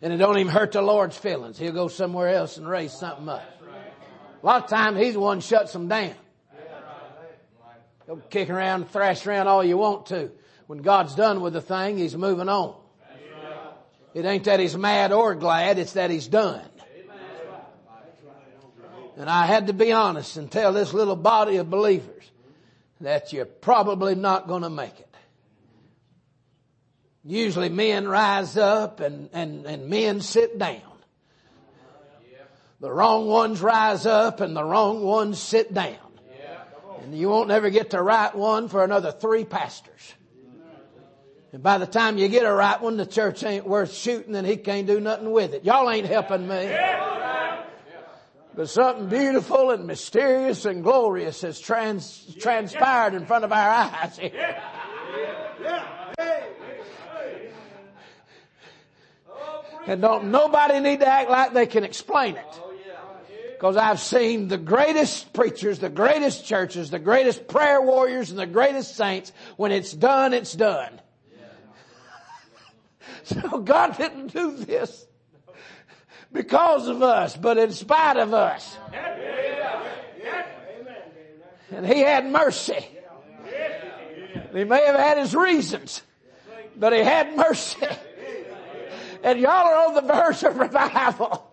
[0.00, 1.58] And it don't even hurt the Lord's feelings.
[1.58, 3.61] He'll go somewhere else and raise something up.
[4.42, 6.14] A lot of times he's the one shuts them down.
[8.06, 10.30] Go kick around, thrash around all you want to.
[10.66, 12.74] When God's done with the thing, he's moving on.
[14.14, 16.64] It ain't that he's mad or glad, it's that he's done.
[19.16, 22.30] And I had to be honest and tell this little body of believers
[23.00, 25.08] that you're probably not going to make it.
[27.24, 30.91] Usually men rise up and, and, and men sit down.
[32.82, 35.94] The wrong ones rise up and the wrong ones sit down.
[37.00, 40.14] And you won't ever get the right one for another three pastors.
[41.52, 44.44] And by the time you get a right one, the church ain't worth shooting and
[44.44, 45.64] he can't do nothing with it.
[45.64, 46.76] Y'all ain't helping me.
[48.56, 54.18] But something beautiful and mysterious and glorious has trans, transpired in front of our eyes
[54.18, 54.60] here.
[59.86, 62.61] And don't nobody need to act like they can explain it.
[63.62, 68.44] Because I've seen the greatest preachers, the greatest churches, the greatest prayer warriors, and the
[68.44, 69.30] greatest saints.
[69.56, 71.00] When it's done, it's done.
[73.22, 75.06] So God didn't do this
[76.32, 78.76] because of us, but in spite of us.
[81.70, 82.84] And He had mercy.
[84.52, 86.02] He may have had His reasons,
[86.74, 87.86] but He had mercy.
[89.22, 91.51] And y'all are on the verge of revival.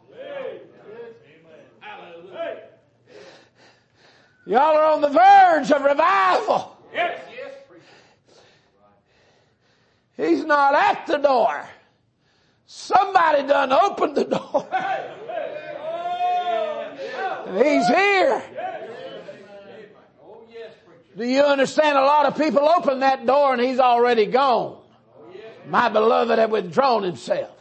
[4.50, 6.76] Y'all are on the verge of revival.
[6.92, 7.22] Yes.
[10.18, 11.70] He's not at the door.
[12.66, 14.68] Somebody done opened the door.
[17.46, 18.42] And he's here.
[21.16, 22.00] Do you understand?
[22.00, 24.82] A lot of people open that door and he's already gone.
[25.68, 27.56] My beloved had withdrawn himself.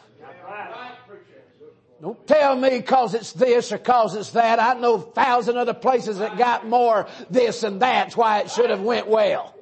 [2.00, 4.60] Don't tell me cause it's this or cause it's that.
[4.60, 8.82] I know thousand other places that got more this and that's why it should have
[8.82, 9.54] went well.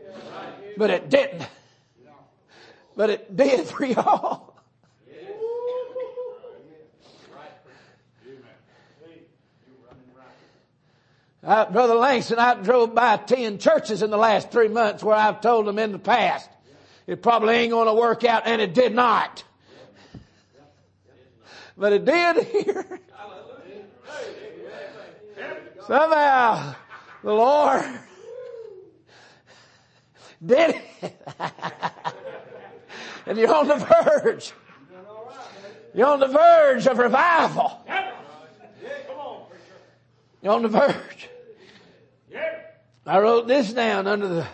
[0.76, 1.48] But it didn't.
[2.94, 4.54] But it did for y'all.
[11.42, 15.40] Uh, Brother Langston, I drove by ten churches in the last three months where I've
[15.40, 16.50] told them in the past,
[17.06, 19.44] it probably ain't going to work out, and it did not.
[21.76, 23.00] But it did here.
[25.86, 26.74] Somehow,
[27.22, 27.84] the Lord
[30.44, 31.16] did it.
[33.26, 34.52] and you're on the verge.
[35.94, 37.86] You're on the verge of revival.
[40.42, 41.28] You're on the verge.
[43.06, 44.46] I wrote this down under the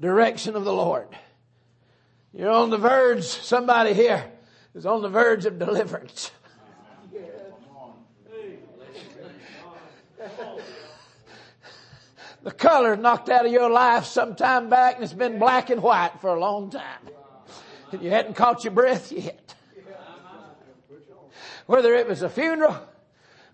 [0.00, 1.08] direction of the Lord.
[2.32, 4.24] You're on the verge, somebody here
[4.74, 6.30] is on the verge of deliverance.
[12.42, 15.82] The color knocked out of your life some time back and it's been black and
[15.82, 17.00] white for a long time.
[17.92, 19.54] And you hadn't caught your breath yet.
[21.66, 22.76] Whether it was a funeral,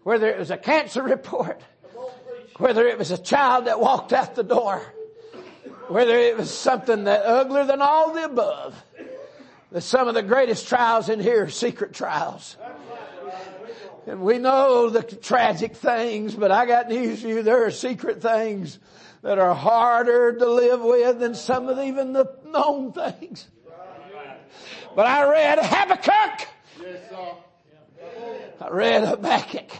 [0.04, 1.60] whether it was a cancer report,
[2.58, 4.80] whether it was a child that walked out the door,
[5.88, 8.82] whether it was something that uglier than all the above,
[9.72, 12.56] that some of the greatest trials in here are secret trials.
[14.06, 17.42] And we know the tragic things, but I got news for you.
[17.42, 18.78] There are secret things
[19.22, 23.48] that are harder to live with than some of even the known things.
[24.94, 26.48] But I read Habakkuk.
[28.60, 29.70] I read Habakkuk.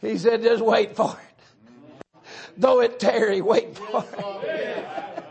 [0.00, 2.22] He said, just wait for it.
[2.56, 5.24] Though it tarry, wait for it.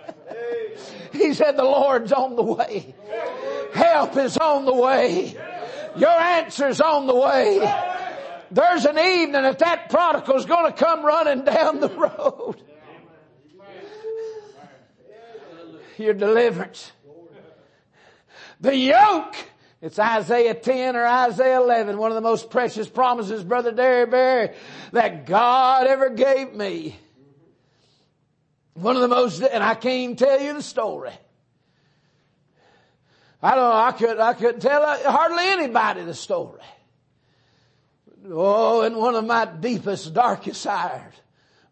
[1.13, 2.93] He said, the Lord's on the way.
[3.73, 5.37] Help is on the way.
[5.95, 7.59] Your answer's on the way.
[8.51, 12.61] There's an evening that that prodigal's gonna come running down the road.
[15.97, 16.91] Your deliverance.
[18.59, 19.35] The yoke.
[19.81, 24.55] It's Isaiah 10 or Isaiah 11, one of the most precious promises, Brother Derry Berry,
[24.91, 26.99] that God ever gave me.
[28.75, 31.11] One of the most, and I can't tell you the story.
[33.43, 36.61] I don't know, I could, I couldn't tell hardly anybody the story.
[38.29, 41.13] Oh, in one of my deepest, darkest hours,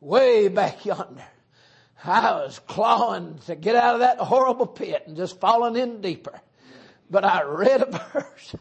[0.02, 1.24] way back yonder,
[2.04, 6.42] I was clawing to get out of that horrible pit and just falling in deeper.
[7.10, 8.56] But I read a verse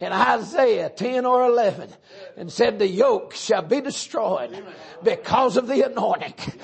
[0.00, 1.90] in Isaiah 10 or 11
[2.36, 4.64] and said the yoke shall be destroyed
[5.04, 6.58] because of the anointing.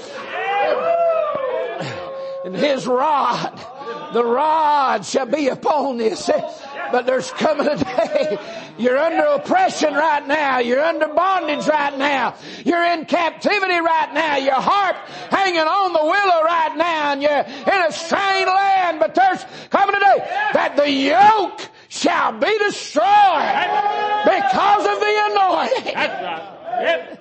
[2.44, 3.60] And his rod,
[4.12, 6.28] the rod shall be upon this.
[6.28, 6.40] Eh?
[6.90, 8.38] But there's coming a day.
[8.78, 10.58] You're under oppression right now.
[10.60, 12.36] You're under bondage right now.
[12.64, 14.36] You're in captivity right now.
[14.36, 14.96] Your heart
[15.30, 19.00] hanging on the willow right now and you're in a strange land.
[19.00, 20.18] But there's coming a day
[20.54, 23.04] that the yoke shall be destroyed
[24.24, 27.18] because of the anointing.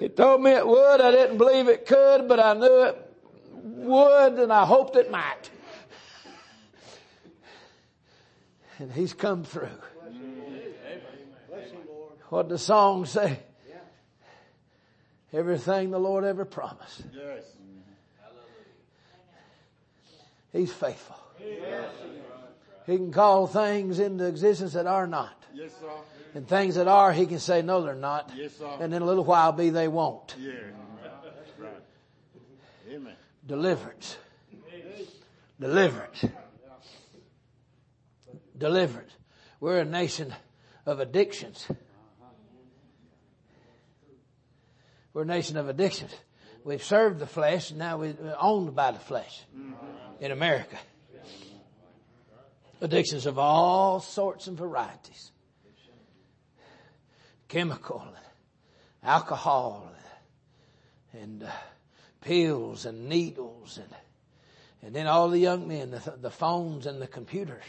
[0.00, 1.00] It told me it would.
[1.00, 2.96] I didn't believe it could, but I knew it
[3.52, 5.50] would and I hoped it might.
[8.80, 9.68] And he's come through.
[12.30, 13.38] What the song say?
[15.32, 17.02] Everything the Lord ever promised.
[20.52, 21.16] He's faithful.
[22.86, 25.36] He can call things into existence that are not.
[25.54, 25.86] Yes, sir.
[26.34, 28.32] And things that are, he can say, no, they're not.
[28.34, 28.78] Yes, sir.
[28.80, 30.34] And in a little while be they won't.
[30.38, 30.52] Yeah.
[31.58, 31.70] Right.
[32.90, 33.14] Amen.
[33.46, 34.16] Deliverance.
[35.60, 36.24] Deliverance.
[38.60, 39.10] Deliverance.
[39.58, 40.34] We're a nation
[40.84, 41.66] of addictions.
[45.14, 46.14] We're a nation of addictions.
[46.62, 49.42] We've served the flesh and now we're owned by the flesh
[50.20, 50.78] in America.
[52.82, 55.32] Addictions of all sorts and varieties.
[57.48, 58.06] Chemical
[59.02, 59.90] alcohol
[61.14, 61.50] and, and uh,
[62.20, 63.88] pills and needles and
[64.82, 67.64] and then all the young men, the, the phones and the computers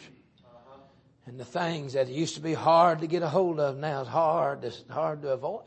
[1.26, 4.08] and the things that used to be hard to get a hold of now is
[4.08, 5.64] hard, it's hard to avoid.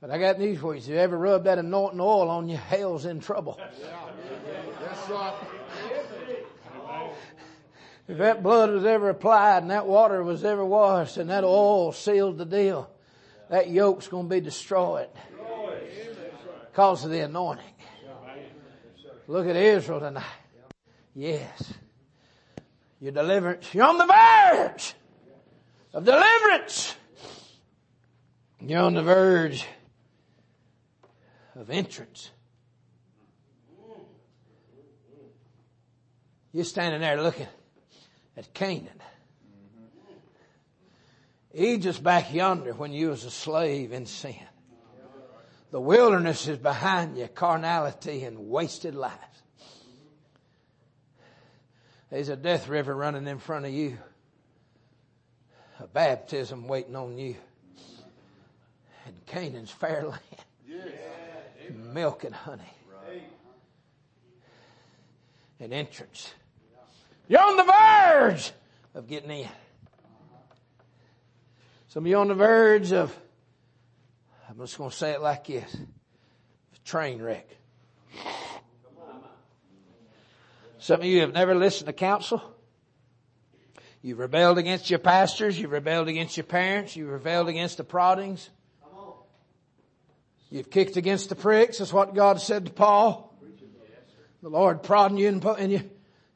[0.00, 0.80] But I got news for you.
[0.80, 3.56] If you ever rub that anointing oil on you, hell's in trouble.
[3.58, 5.32] Yes, sir.
[8.08, 11.92] If that blood was ever applied and that water was ever washed and that oil
[11.92, 12.90] sealed the deal,
[13.48, 15.08] that yoke's going to be destroyed
[16.70, 17.64] because of the anointing.
[19.28, 20.24] Look at Israel tonight.
[21.14, 21.74] Yes.
[23.00, 23.72] Your deliverance.
[23.74, 24.94] You're on the verge
[25.92, 26.94] of deliverance.
[28.60, 29.66] You're on the verge
[31.56, 32.30] of entrance.
[36.52, 37.48] You're standing there looking
[38.36, 39.00] at Canaan.
[41.54, 44.36] Egypt's back yonder when you was a slave in sin.
[45.70, 49.31] The wilderness is behind you, carnality and wasted lives.
[52.12, 53.96] There's a death river running in front of you.
[55.80, 57.36] A baptism waiting on you.
[59.06, 60.92] And Canaan's fair land.
[61.94, 62.62] Milk and honey.
[65.58, 66.34] An entrance.
[67.28, 68.52] You're on the verge
[68.94, 69.48] of getting in.
[71.88, 73.18] Some of you on the verge of,
[74.50, 77.48] I'm just going to say it like this, a train wreck.
[80.82, 82.42] Some of you have never listened to counsel.
[84.02, 85.56] You've rebelled against your pastors.
[85.56, 86.96] You've rebelled against your parents.
[86.96, 88.50] You've rebelled against the proddings.
[90.50, 91.78] You've kicked against the pricks.
[91.78, 93.32] That's what God said to Paul.
[94.42, 95.88] The Lord prodding you and putting you.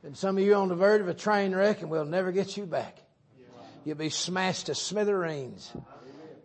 [0.05, 2.57] And some of you on the verge of a train wreck and we'll never get
[2.57, 2.99] you back.
[3.85, 5.73] You'll be smashed to smithereens.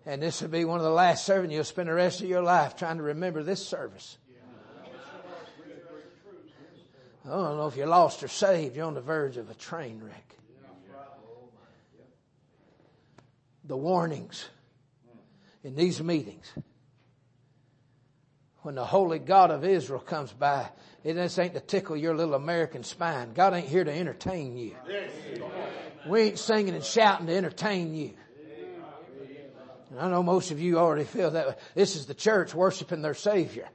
[0.07, 1.52] And this will be one of the last serving.
[1.52, 4.18] You'll spend the rest of your life trying to remember this service.
[7.26, 8.76] I don't know if you're lost or saved.
[8.76, 10.35] You're on the verge of a train wreck.
[13.64, 14.49] The warnings
[15.64, 16.52] in these meetings
[18.64, 20.69] when the holy God of Israel comes by,
[21.03, 23.34] it just ain't to tickle your little American spine.
[23.34, 24.76] God ain't here to entertain you.
[26.07, 28.14] We ain't singing and shouting to entertain you.
[29.89, 31.60] And I know most of you already feel that.
[31.76, 33.68] This is the church worshiping their Savior.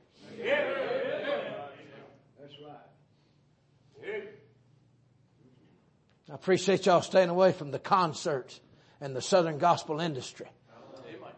[6.36, 8.60] Appreciate y'all staying away from the concerts
[9.00, 10.46] and the Southern gospel industry.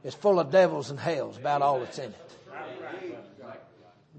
[0.02, 2.36] It's full of devils and hells about all that's in it.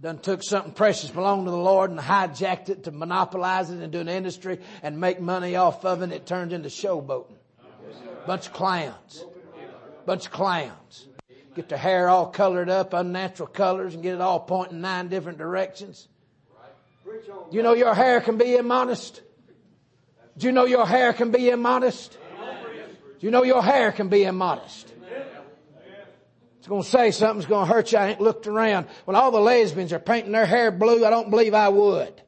[0.01, 3.99] Done took something precious belonged to the Lord and hijacked it to monopolize it into
[3.99, 6.05] an industry and make money off of it.
[6.05, 7.35] And it turned into showboating.
[8.25, 9.25] Bunch of clowns.
[10.05, 11.07] Bunch of clowns.
[11.55, 15.37] Get their hair all colored up, unnatural colors, and get it all pointing nine different
[15.37, 16.07] directions.
[17.51, 19.21] You know your hair can be immodest?
[20.39, 22.17] Do you know your hair can be immodest?
[23.19, 24.93] Do you know your hair can be immodest?
[26.59, 27.97] It's going to say something's going to hurt you.
[27.97, 28.87] I ain't looked around.
[29.03, 32.21] When all the lesbians are painting their hair blue, I don't believe I would.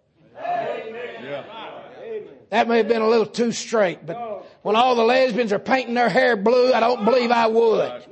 [2.50, 5.94] That may have been a little too straight, but when all the lesbians are painting
[5.94, 8.04] their hair blue, I don't believe I would.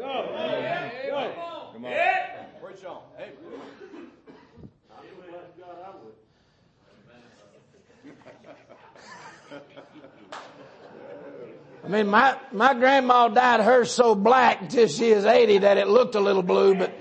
[11.90, 15.88] I mean, my, my grandma dyed hers so black until she is 80 that it
[15.88, 16.94] looked a little blue, but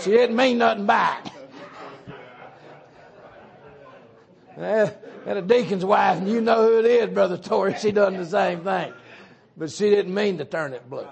[0.00, 1.18] she didn't mean nothing by
[4.54, 4.96] it.
[5.24, 7.74] Had a deacon's wife, and you know who it is, Brother Torrey.
[7.80, 8.92] She done the same thing.
[9.56, 11.08] But she didn't mean to turn it blue.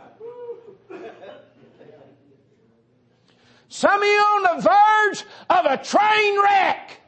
[3.68, 7.00] Some of you on the verge of a train wreck.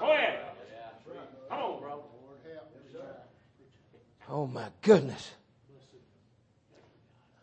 [0.00, 0.38] Go ahead.
[1.50, 1.85] Come on.
[4.28, 5.30] Oh my goodness.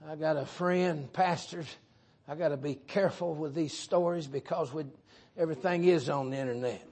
[0.07, 1.67] I got a friend, pastors.
[2.27, 4.85] I got to be careful with these stories because we,
[5.37, 6.85] everything is on the internet.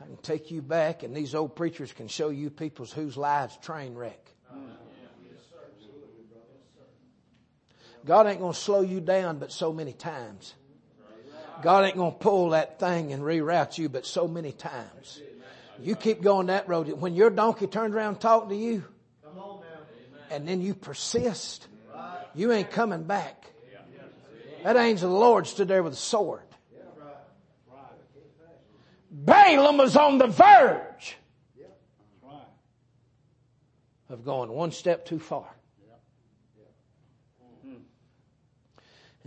[0.00, 3.56] I can take you back and these old preachers can show you people's whose lives
[3.58, 4.18] train wreck.
[8.04, 10.54] God ain't going to slow you down but so many times.
[11.62, 15.20] God ain't going to pull that thing and reroute you but so many times.
[15.80, 16.88] You keep going that road.
[16.88, 18.84] When your donkey turns around and talk to you,
[20.30, 21.66] and then you persist,
[22.34, 23.46] you ain't coming back.
[24.64, 26.42] That angel of the Lord stood there with a sword.
[29.10, 31.16] Balaam was on the verge
[34.08, 35.46] of going one step too far.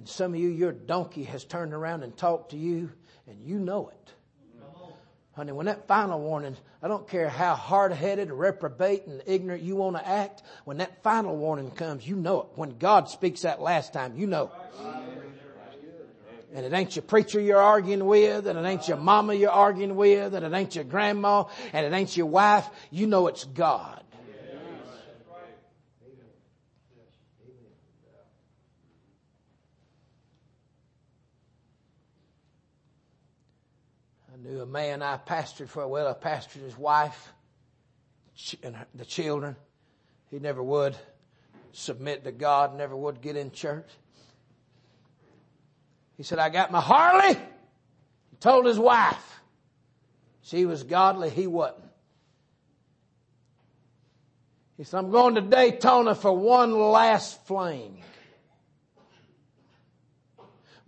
[0.01, 2.89] And some of you, your donkey has turned around and talked to you,
[3.27, 4.13] and you know it.
[5.33, 9.97] Honey, when that final warning, I don't care how hard-headed, reprobate, and ignorant you want
[9.97, 12.47] to act, when that final warning comes, you know it.
[12.55, 14.51] When God speaks that last time, you know.
[14.79, 14.89] It.
[16.55, 19.95] And it ain't your preacher you're arguing with, and it ain't your mama you're arguing
[19.95, 22.67] with, and it ain't your grandma, and it ain't your wife.
[22.89, 24.03] You know it's God.
[34.51, 37.31] Knew a man I pastored for, well, I pastored his wife
[38.63, 39.55] and the children.
[40.29, 40.97] He never would
[41.71, 43.89] submit to God, never would get in church.
[46.17, 47.35] He said, I got my Harley.
[47.35, 49.39] He told his wife.
[50.41, 51.85] She was godly, he wasn't.
[54.75, 58.03] He said, I'm going to Daytona for one last fling.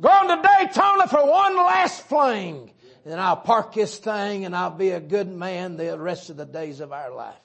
[0.01, 2.72] Going to Daytona for one last fling.
[3.05, 6.45] And I'll park this thing and I'll be a good man the rest of the
[6.45, 7.35] days of our life.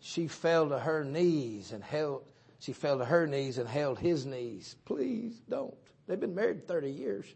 [0.00, 2.24] She fell to her knees and held,
[2.60, 4.76] she fell to her knees and held his knees.
[4.84, 5.74] Please don't.
[6.06, 7.26] They've been married 30 years.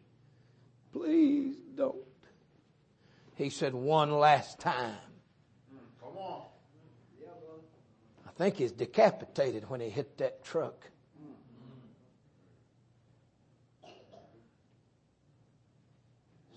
[0.93, 1.97] Please don't.
[3.37, 4.97] He said one last time.
[5.73, 6.43] Mm, come on.
[8.27, 10.91] I think he's decapitated when he hit that truck.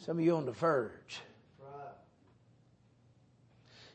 [0.05, 1.21] Some of you on the verge.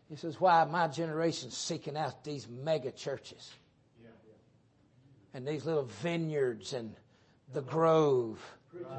[0.08, 3.52] He says, why my generation's seeking out these mega churches
[5.34, 6.94] and these little vineyards and
[7.52, 8.40] the grove,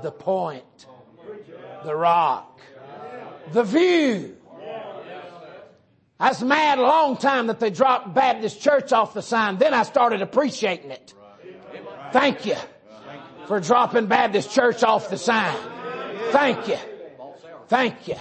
[0.03, 0.85] the point,
[1.83, 2.61] the rock,
[3.53, 4.37] the view.
[6.19, 9.57] I was mad a long time that they dropped Baptist Church off the sign.
[9.57, 11.15] Then I started appreciating it.
[12.11, 12.57] Thank you
[13.47, 15.55] for dropping Baptist Church off the sign.
[16.31, 16.77] Thank you.
[17.69, 18.15] Thank you.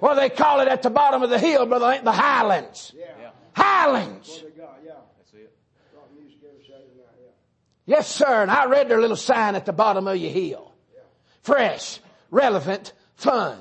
[0.00, 2.00] What do they call it at the bottom of the hill, brother?
[2.02, 2.94] The Highlands.
[3.54, 4.44] Highlands.
[7.86, 8.42] Yes, sir.
[8.42, 10.74] And I read their little sign at the bottom of your hill.
[11.42, 12.00] Fresh,
[12.30, 13.58] relevant, fun.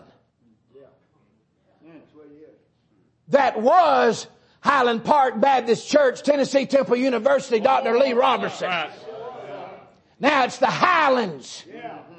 [3.30, 4.28] That was
[4.62, 7.98] Highland Park Baptist Church, Tennessee Temple University, Dr.
[7.98, 8.72] Lee Roberson.
[10.20, 11.64] Now it's the Highlands.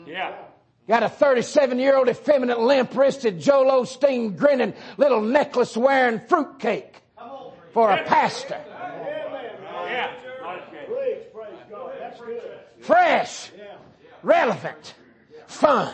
[0.06, 0.45] Yeah.
[0.88, 7.02] Got a 37 year old effeminate limp wristed Joel Osteen grinning little necklace wearing fruitcake
[7.72, 8.60] for a pastor.
[12.80, 13.50] Fresh,
[14.22, 14.94] relevant,
[15.48, 15.92] fun.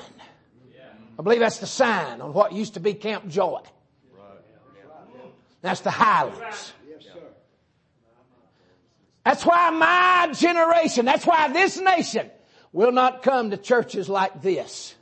[1.18, 3.60] I believe that's the sign on what used to be Camp Joy.
[5.62, 6.72] That's the Highlands.
[9.24, 12.28] That's why my generation, that's why this nation
[12.72, 14.94] will not come to churches like this.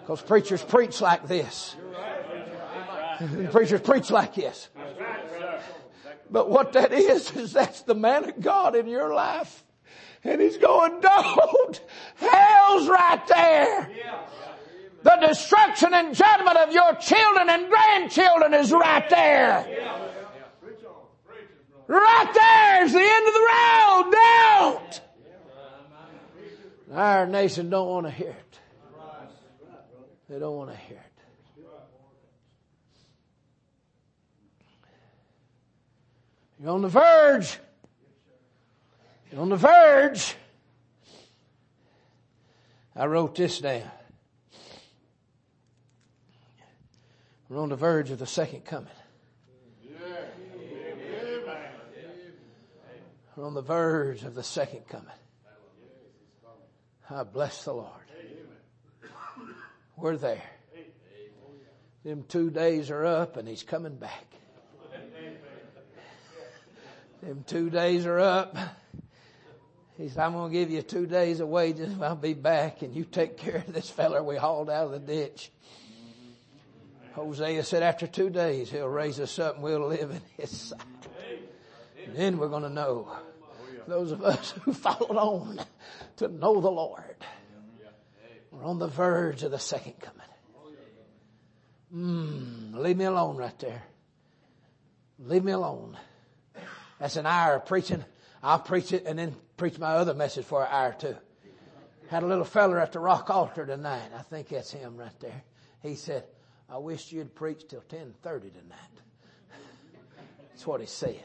[0.00, 1.76] Because preachers preach like this.
[3.50, 4.68] preachers preach like this.
[6.30, 9.64] But what that is, is that's the man of God in your life.
[10.24, 11.80] And he's going, don't!
[12.16, 13.90] Hell's right there!
[15.02, 19.66] The destruction and judgment of your children and grandchildren is right there.
[21.86, 24.10] Right there's the end of the road.
[24.12, 25.07] Don't!
[26.92, 28.60] Our nation don't want to hear it.
[30.28, 31.04] They don't want to hear it.
[36.60, 37.58] You're on the verge.
[39.30, 40.34] You're on the verge.
[42.96, 43.82] I wrote this down.
[47.48, 48.88] We're on the verge of the second coming.
[53.36, 55.06] We're on the verge of the second coming.
[57.10, 57.92] I bless the Lord.
[59.96, 60.42] We're there.
[62.04, 64.26] Them two days are up and he's coming back.
[67.22, 68.56] Them two days are up.
[69.96, 71.92] He said, I'm going to give you two days of wages.
[72.00, 74.98] I'll be back and you take care of this feller we hauled out of the
[75.00, 75.50] ditch.
[77.14, 80.80] Hosea said after two days he'll raise us up and we'll live in his sight.
[82.06, 83.10] And then we're going to know
[83.88, 85.60] those of us who followed on
[86.18, 87.16] to know the Lord.
[88.50, 90.22] We're on the verge of the second coming.
[91.94, 93.82] Mm, leave me alone right there.
[95.18, 95.96] Leave me alone.
[96.98, 98.04] That's an hour of preaching.
[98.42, 101.16] I'll preach it and then preach my other message for an hour too.
[102.08, 104.10] Had a little feller at the rock altar tonight.
[104.16, 105.42] I think that's him right there.
[105.82, 106.24] He said,
[106.68, 108.78] I wish you'd preach till 1030 tonight.
[110.50, 111.24] That's what he said.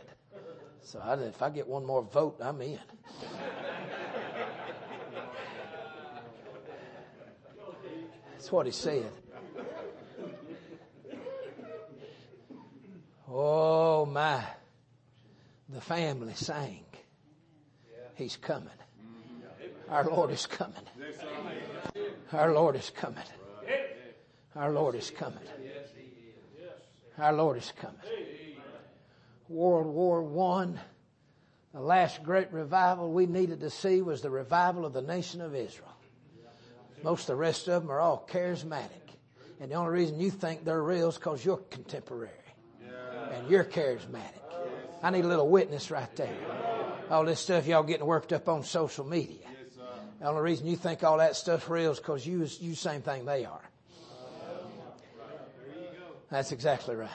[0.84, 2.80] So I, if I get one more vote, I'm in.
[8.44, 9.10] That's what he said.
[13.30, 14.44] Oh my.
[15.70, 16.84] The family sang.
[18.16, 18.68] He's coming.
[19.88, 20.76] Our Lord is coming.
[22.34, 23.24] Our Lord is coming.
[24.58, 25.40] Our Lord is coming.
[27.18, 27.96] Our Lord is coming.
[29.48, 30.82] World War One,
[31.74, 35.56] the last great revival we needed to see was the revival of the nation of
[35.56, 35.96] Israel.
[37.04, 38.90] Most of the rest of them are all charismatic.
[39.60, 42.32] And the only reason you think they're real is because you're contemporary.
[43.34, 44.40] And you're charismatic.
[45.02, 46.36] I need a little witness right there.
[47.10, 49.48] All this stuff y'all getting worked up on social media.
[50.20, 53.26] The only reason you think all that stuff's real is because you, you same thing
[53.26, 53.62] they are.
[56.30, 57.10] That's exactly right.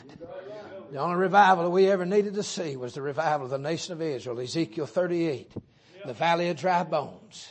[0.93, 3.93] The only revival that we ever needed to see was the revival of the nation
[3.94, 4.39] of Israel.
[4.39, 5.52] Ezekiel 38,
[6.05, 7.48] the valley of dry bones.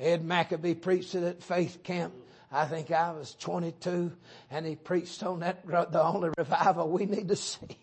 [0.00, 2.14] Ed Maccabee preached it at Faith Camp.
[2.50, 4.12] I think I was 22
[4.50, 7.78] and he preached on that, the only revival we need to see.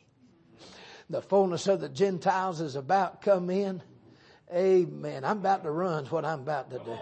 [1.10, 3.82] The fullness of the Gentiles is about come in.
[4.54, 5.24] Amen.
[5.24, 6.98] I'm about to run what I'm about to do.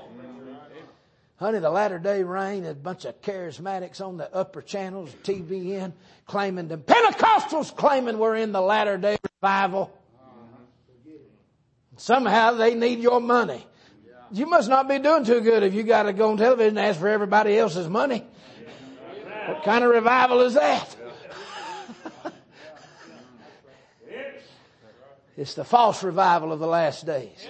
[1.37, 5.93] Honey, the latter day rain, a bunch of charismatics on the upper channels, TBN,
[6.25, 9.91] claiming the Pentecostals claiming we're in the latter day revival.
[11.97, 13.65] Somehow they need your money.
[14.31, 16.87] You must not be doing too good if you got to go on television and
[16.87, 18.25] ask for everybody else's money.
[19.47, 20.95] What kind of revival is that?
[25.37, 27.47] it's the false revival of the last days.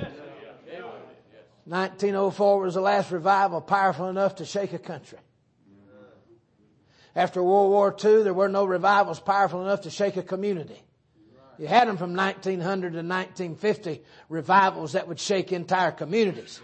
[1.65, 5.17] 1904 was the last revival powerful enough to shake a country.
[7.15, 10.84] After World War II, there were no revivals powerful enough to shake a community.
[11.57, 16.59] You had them from 1900 to 1950, revivals that would shake entire communities.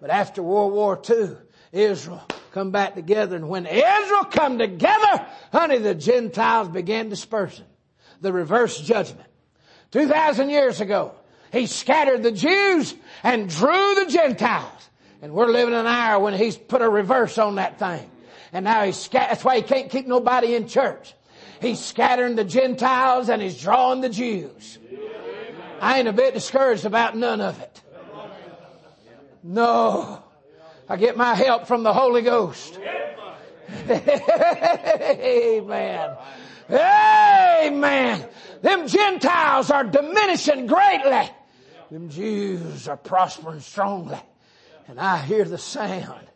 [0.00, 1.36] But after World War II,
[1.72, 2.22] Israel
[2.52, 7.64] come back together, and when Israel come together, honey, the Gentiles began dispersing.
[8.20, 9.28] The reverse judgment.
[9.90, 11.14] 2,000 years ago,
[11.52, 14.88] he scattered the Jews and drew the Gentiles.
[15.20, 18.10] And we're living in an hour when he's put a reverse on that thing.
[18.52, 21.14] And now he's that's why he can't keep nobody in church.
[21.62, 24.78] He's scattering the Gentiles and he's drawing the Jews.
[25.80, 27.82] I ain't a bit discouraged about none of it.
[29.44, 30.22] No.
[30.88, 32.80] I get my help from the Holy Ghost.
[33.88, 36.16] Amen.
[36.70, 38.28] Amen.
[38.62, 41.30] Them Gentiles are diminishing greatly.
[41.90, 44.18] Them Jews are prospering strongly.
[44.88, 46.26] And I hear the sound.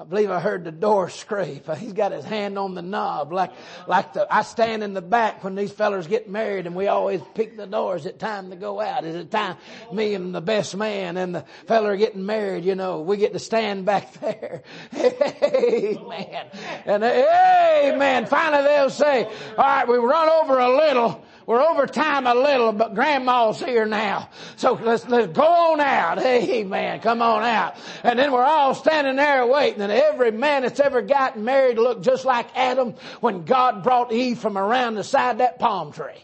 [0.00, 1.70] I believe I heard the door scrape.
[1.76, 3.52] He's got his hand on the knob like,
[3.86, 7.20] like the, I stand in the back when these fellers get married and we always
[7.34, 7.96] pick the door.
[7.96, 9.04] Is it time to go out?
[9.04, 9.58] Is it time,
[9.92, 13.38] me and the best man and the feller getting married, you know, we get to
[13.38, 14.62] stand back there.
[14.94, 16.46] Amen.
[16.86, 18.24] And amen.
[18.24, 21.22] Finally they'll say, all right, we run over a little.
[21.50, 24.28] We're over time a little, but grandma's here now.
[24.54, 26.18] So let's, let's go on out.
[26.24, 27.00] Amen.
[27.00, 27.74] Come on out.
[28.04, 32.04] And then we're all standing there waiting and every man that's ever gotten married looked
[32.04, 36.22] just like Adam when God brought Eve from around the side of that palm tree.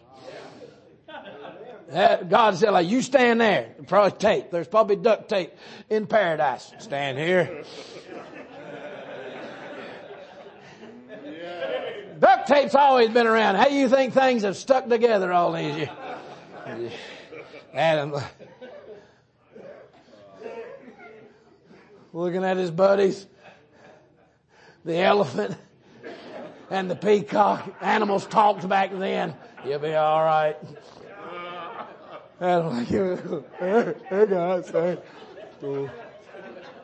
[1.92, 3.74] God said, like, you stand there.
[3.88, 4.52] Probably tape.
[4.52, 5.52] There's probably duct tape
[5.90, 6.72] in paradise.
[6.78, 7.64] Stand here.
[12.18, 13.56] Duct tape's always been around.
[13.56, 16.92] How do you think things have stuck together all these years?
[17.74, 18.14] Adam.
[22.12, 23.26] Looking at his buddies.
[24.84, 25.56] The elephant
[26.70, 27.74] and the peacock.
[27.80, 29.34] Animals talked back then.
[29.64, 30.56] You'll be alright.
[32.40, 32.88] Adam like,
[33.58, 34.98] hey, guys, hey.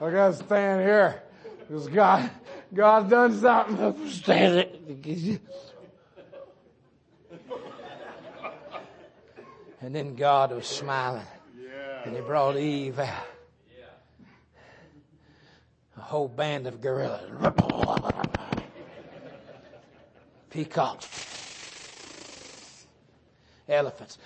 [0.00, 1.22] I gotta stand here.
[1.68, 1.88] Because
[2.74, 4.06] God, God's done something.
[4.06, 5.40] To stand it.
[9.80, 11.26] And then God was smiling.
[12.04, 13.26] And he brought Eve out.
[15.96, 17.30] A whole band of gorillas.
[20.50, 22.86] Peacocks.
[23.68, 24.18] Elephants.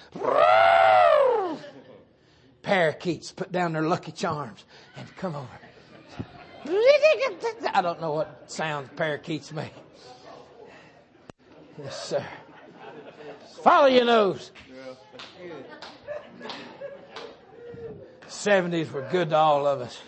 [2.62, 4.64] Parakeets put down their lucky charms
[4.96, 5.65] and come over.
[6.68, 9.72] I don't know what sounds parakeets make.
[11.78, 12.24] Yes, sir.
[13.62, 14.50] Follow your nose.
[18.28, 19.98] Seventies were good to all of us.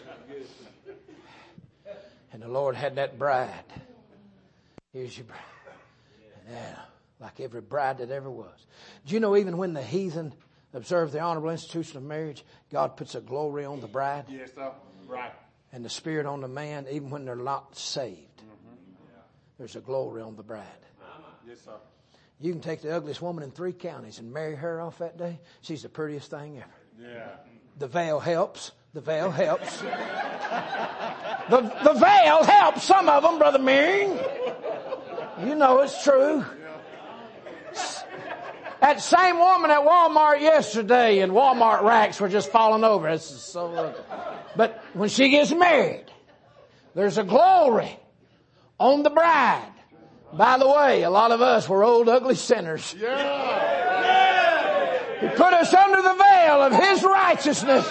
[2.32, 3.50] And the Lord had that bride.
[4.92, 5.40] Here's your bride.
[6.50, 6.80] Yeah, uh,
[7.20, 8.66] like every bride that ever was.
[9.06, 10.32] Do you know even when the heathen
[10.72, 14.24] observed the honorable institution of marriage, God puts a glory on the bride?
[14.28, 14.72] Yes, sir.
[15.06, 15.32] Right.
[15.72, 18.42] And the spirit on the man even when they're not saved.
[19.58, 20.64] there's a glory on the bride.
[21.46, 21.72] Yes, sir.
[22.40, 25.40] You can take the ugliest woman in three counties and marry her off that day.
[25.60, 27.10] She's the prettiest thing ever.
[27.12, 27.30] Yeah.
[27.78, 28.72] The veil helps.
[28.92, 29.80] The veil helps.
[31.50, 34.18] the, the veil helps some of them, Brother Meering.
[35.46, 36.44] You know it's true.
[38.80, 43.10] That same woman at Walmart yesterday and Walmart racks were just falling over.
[43.10, 44.00] This is so ugly.
[44.56, 46.06] But when she gets married,
[46.94, 47.98] there's a glory
[48.78, 49.72] on the bride.
[50.32, 52.94] By the way, a lot of us were old ugly sinners.
[52.98, 54.18] Yeah.
[55.20, 57.84] He put us under the veil of His righteousness,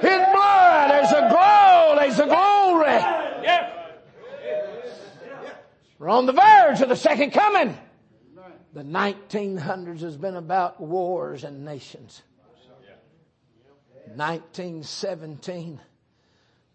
[0.00, 0.90] His blood.
[0.90, 1.96] There's a glow.
[1.98, 2.98] There's a glory.
[5.98, 7.76] We're on the verge of the second coming.
[8.72, 12.22] The 1900s has been about wars and nations.
[14.14, 15.80] 1917,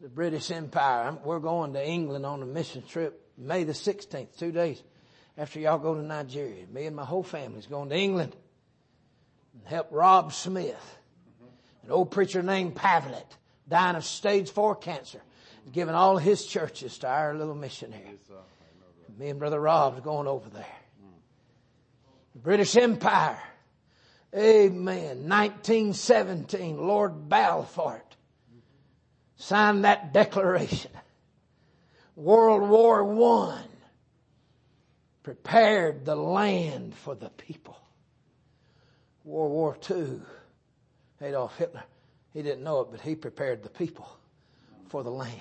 [0.03, 1.17] the British Empire.
[1.23, 4.83] We're going to England on a mission trip May the 16th, two days
[5.37, 6.67] after y'all go to Nigeria.
[6.67, 8.35] Me and my whole family's going to England
[9.53, 10.99] and help Rob Smith,
[11.83, 13.25] an old preacher named Pavlet,
[13.69, 15.21] dying of stage four cancer,
[15.71, 18.19] giving all his churches to our little missionary.
[19.17, 20.65] Me and Brother Rob's going over there.
[22.33, 23.41] The British Empire.
[24.35, 25.29] Amen.
[25.29, 28.03] 1917, Lord Balfour
[29.37, 30.91] signed that declaration.
[32.15, 33.63] World War One
[35.23, 37.77] prepared the land for the people.
[39.23, 40.21] World War Two,
[41.21, 41.83] Adolf Hitler,
[42.33, 44.07] he didn't know it, but he prepared the people
[44.89, 45.33] for the land.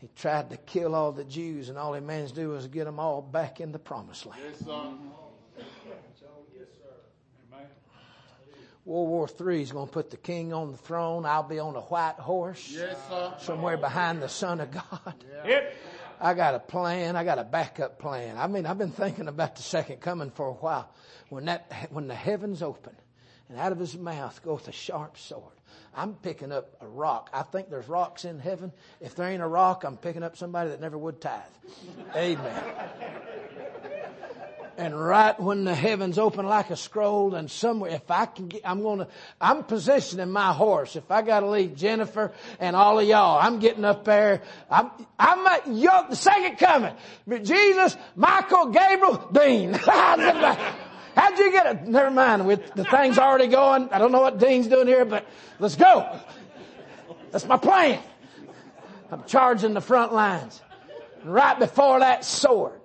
[0.00, 2.84] He tried to kill all the Jews, and all he managed to do was get
[2.84, 4.40] them all back in the promised land.
[4.44, 4.68] Yes,
[8.88, 11.26] World War III is going to put the king on the throne.
[11.26, 13.34] I'll be on a white horse Yes, sir.
[13.38, 15.14] somewhere behind the Son of God.
[15.46, 15.74] Yep.
[16.18, 17.14] I got a plan.
[17.14, 18.38] I got a backup plan.
[18.38, 20.90] I mean, I've been thinking about the second coming for a while.
[21.28, 22.96] When that, when the heavens open
[23.50, 25.52] and out of his mouth goes a sharp sword,
[25.94, 27.28] I'm picking up a rock.
[27.34, 28.72] I think there's rocks in heaven.
[29.02, 31.42] If there ain't a rock, I'm picking up somebody that never would tithe.
[32.16, 32.64] Amen.
[34.78, 38.62] And right when the heavens open like a scroll and somewhere, if I can get,
[38.64, 39.08] I'm gonna,
[39.40, 40.94] I'm positioning my horse.
[40.94, 42.30] If I gotta leave Jennifer
[42.60, 44.40] and all of y'all, I'm getting up there.
[44.70, 46.94] I'm, I'm at the second coming.
[47.26, 49.72] But Jesus, Michael, Gabriel, Dean.
[51.18, 51.88] How'd you get it?
[51.88, 52.46] Never mind.
[52.46, 53.88] With the thing's already going.
[53.90, 55.26] I don't know what Dean's doing here, but
[55.58, 56.20] let's go.
[57.32, 58.00] That's my plan.
[59.10, 60.62] I'm charging the front lines.
[61.24, 62.80] Right before that sword,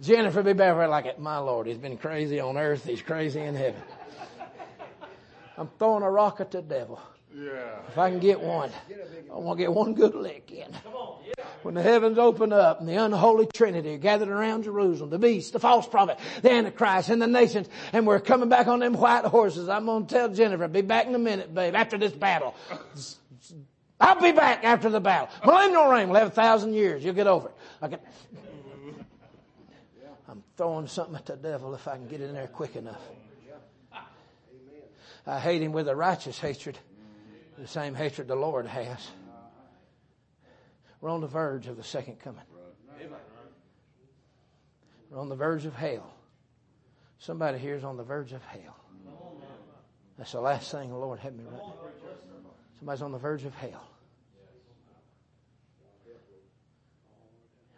[0.00, 1.18] Jennifer be barefoot like it.
[1.18, 2.84] My Lord, he's been crazy on earth.
[2.84, 3.80] He's crazy in heaven.
[5.58, 7.00] I'm throwing a rock at the devil.
[7.34, 7.80] Yeah.
[7.88, 8.70] If I can get one,
[9.30, 10.72] I want to get one good lick in.
[11.62, 15.52] When the heavens open up and the unholy trinity are gathered around Jerusalem, the beast,
[15.52, 19.24] the false prophet, the antichrist, and the nations, and we're coming back on them white
[19.24, 22.54] horses, I'm going to tell Jennifer, be back in a minute, babe, after this battle.
[24.00, 25.28] I'll be back after the battle.
[25.44, 27.04] Millennial reign will have a thousand years.
[27.04, 27.54] You'll get over it.
[27.82, 27.96] I'm
[30.56, 33.02] throwing something at the devil if I can get in there quick enough.
[35.26, 36.78] I hate him with a righteous hatred,
[37.58, 39.10] the same hatred the Lord has.
[41.00, 42.42] We're on the verge of the second coming.
[45.10, 46.12] We're on the verge of hell.
[47.18, 48.76] Somebody here is on the verge of hell.
[50.16, 51.60] That's the last thing the Lord had me write.
[52.78, 53.88] Somebody's on the verge of hell.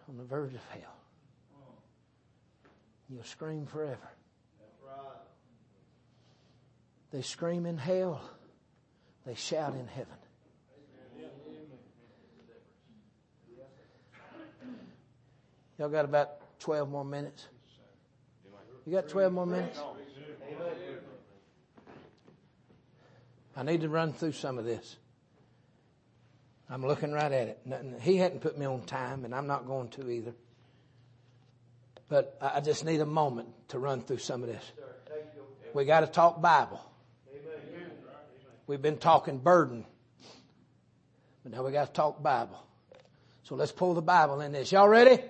[0.09, 0.97] On the verge of hell.
[3.09, 4.09] You'll scream forever.
[7.10, 8.20] They scream in hell.
[9.24, 10.14] They shout in heaven.
[15.78, 17.47] Y'all got about 12 more minutes?
[18.85, 19.78] You got 12 more minutes?
[23.56, 24.97] I need to run through some of this.
[26.70, 27.60] I'm looking right at it.
[27.64, 30.35] Nothing- He hadn't put me on time, and I'm not going to either.
[32.09, 34.64] But I I just need a moment to run through some of this.
[35.74, 36.80] We got to talk Bible.
[38.66, 39.86] We've been talking burden,
[41.43, 42.62] but now we got to talk Bible.
[43.44, 44.70] So let's pull the Bible in this.
[44.72, 45.22] Y'all ready?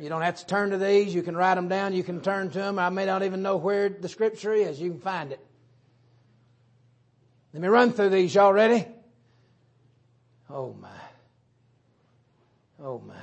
[0.00, 1.14] You don't have to turn to these.
[1.14, 1.92] You can write them down.
[1.92, 2.78] You can turn to them.
[2.78, 4.80] I may not even know where the scripture is.
[4.80, 5.40] You can find it.
[7.52, 8.34] Let me run through these.
[8.34, 8.86] Y'all ready?
[10.48, 10.88] Oh my.
[12.82, 13.14] Oh my.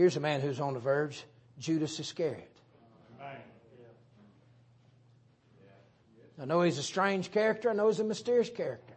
[0.00, 1.22] Here's a man who's on the verge.
[1.58, 2.56] Judas Iscariot.
[6.40, 7.68] I know he's a strange character.
[7.68, 8.94] I know he's a mysterious character.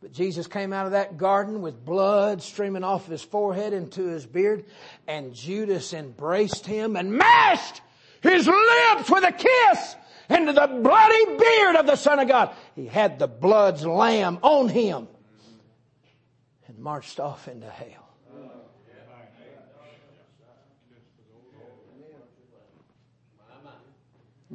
[0.00, 4.24] But Jesus came out of that garden with blood streaming off his forehead into his
[4.24, 4.66] beard,
[5.08, 7.80] and Judas embraced him and mashed
[8.22, 9.96] his lips with a kiss
[10.30, 12.54] into the bloody beard of the Son of God.
[12.76, 15.08] He had the blood's lamb on him
[16.68, 18.05] and marched off into hell.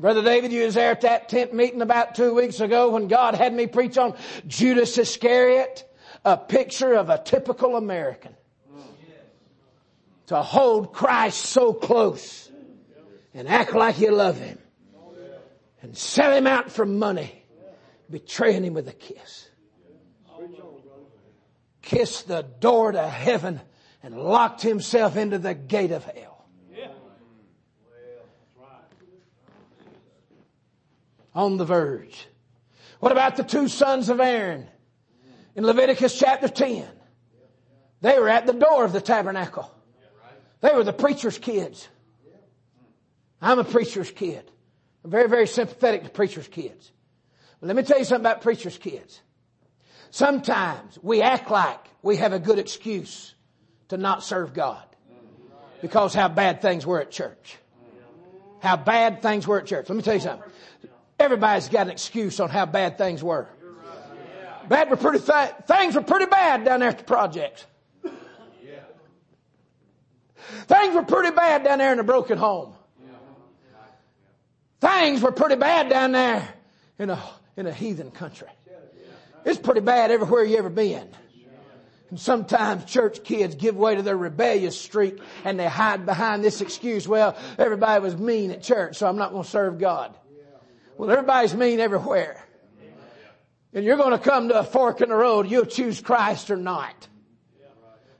[0.01, 3.35] Brother David, you was there at that tent meeting about two weeks ago when God
[3.35, 4.15] had me preach on
[4.47, 5.87] Judas Iscariot,
[6.25, 8.35] a picture of a typical American.
[10.27, 12.49] To hold Christ so close
[13.35, 14.57] and act like you love him
[15.83, 17.43] and sell him out for money,
[18.09, 19.49] betraying him with a kiss.
[21.83, 23.61] Kissed the door to heaven
[24.01, 26.30] and locked himself into the gate of hell.
[31.33, 32.27] On the verge.
[32.99, 34.67] What about the two sons of Aaron
[35.55, 36.87] in Leviticus chapter 10?
[38.01, 39.71] They were at the door of the tabernacle.
[40.61, 41.87] They were the preacher's kids.
[43.41, 44.49] I'm a preacher's kid.
[45.03, 46.91] I'm very, very sympathetic to preacher's kids.
[47.59, 49.21] But let me tell you something about preacher's kids.
[50.11, 53.33] Sometimes we act like we have a good excuse
[53.89, 54.83] to not serve God
[55.81, 57.57] because how bad things were at church.
[58.59, 59.89] How bad things were at church.
[59.89, 60.49] Let me tell you something.
[61.21, 63.47] Everybody's got an excuse on how bad things were.
[64.67, 67.65] Bad were pretty th- things were pretty bad down there at the projects.
[70.65, 72.73] Things were pretty bad down there in the broken home.
[74.79, 76.47] Things were pretty bad down there
[76.97, 77.21] in a
[77.55, 78.49] in a heathen country.
[79.45, 81.07] It's pretty bad everywhere you ever been.
[82.09, 86.61] And sometimes church kids give way to their rebellious streak and they hide behind this
[86.61, 87.07] excuse.
[87.07, 90.15] Well, everybody was mean at church, so I'm not going to serve God.
[91.01, 92.45] Well, everybody's mean everywhere.
[93.73, 95.49] And you're going to come to a fork in the road.
[95.49, 97.07] You'll choose Christ or not.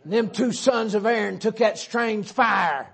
[0.04, 2.90] And them two sons of Aaron took that strange fire.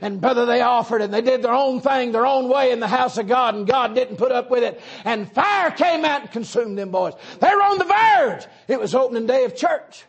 [0.00, 2.88] And brother, they offered and they did their own thing, their own way in the
[2.88, 4.82] house of God and God didn't put up with it.
[5.04, 7.14] And fire came out and consumed them boys.
[7.38, 8.44] They were on the verge.
[8.66, 10.04] It was opening day of church.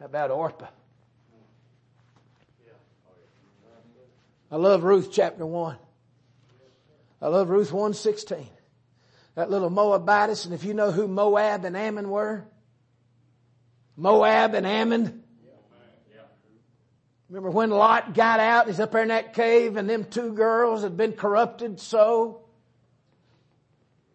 [0.00, 0.66] How about Orpah?
[4.50, 5.76] I love Ruth chapter 1.
[7.20, 8.46] I love Ruth 116.
[9.34, 12.46] That little Moabitess, and if you know who Moab and Ammon were,
[13.96, 15.22] Moab and Ammon.
[17.28, 20.82] Remember when Lot got out, he's up there in that cave and them two girls
[20.82, 22.42] had been corrupted so.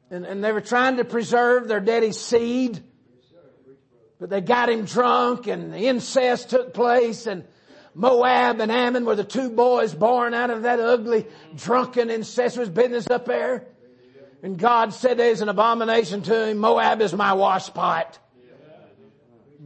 [0.09, 2.81] And, and they were trying to preserve their daddy's seed.
[4.17, 7.43] But they got him drunk and the incest took place and
[7.93, 13.09] Moab and Ammon were the two boys born out of that ugly, drunken, incestuous business
[13.09, 13.65] up there.
[14.43, 16.57] And God said there's an abomination to him.
[16.57, 18.17] Moab is my washpot.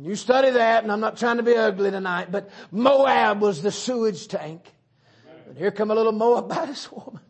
[0.01, 3.71] You study that, and I'm not trying to be ugly tonight, but Moab was the
[3.71, 4.61] sewage tank.
[5.47, 7.21] And here come a little Moabitess woman.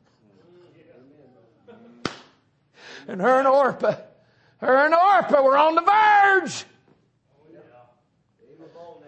[3.08, 3.98] And her and Orpah,
[4.58, 6.66] her and Orpah were on the verge.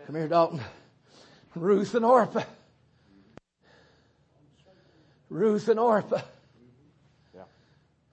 [0.05, 0.61] Come here, Dalton.
[1.61, 2.43] Ruth and Orpah.
[5.29, 6.21] Ruth and Orpah.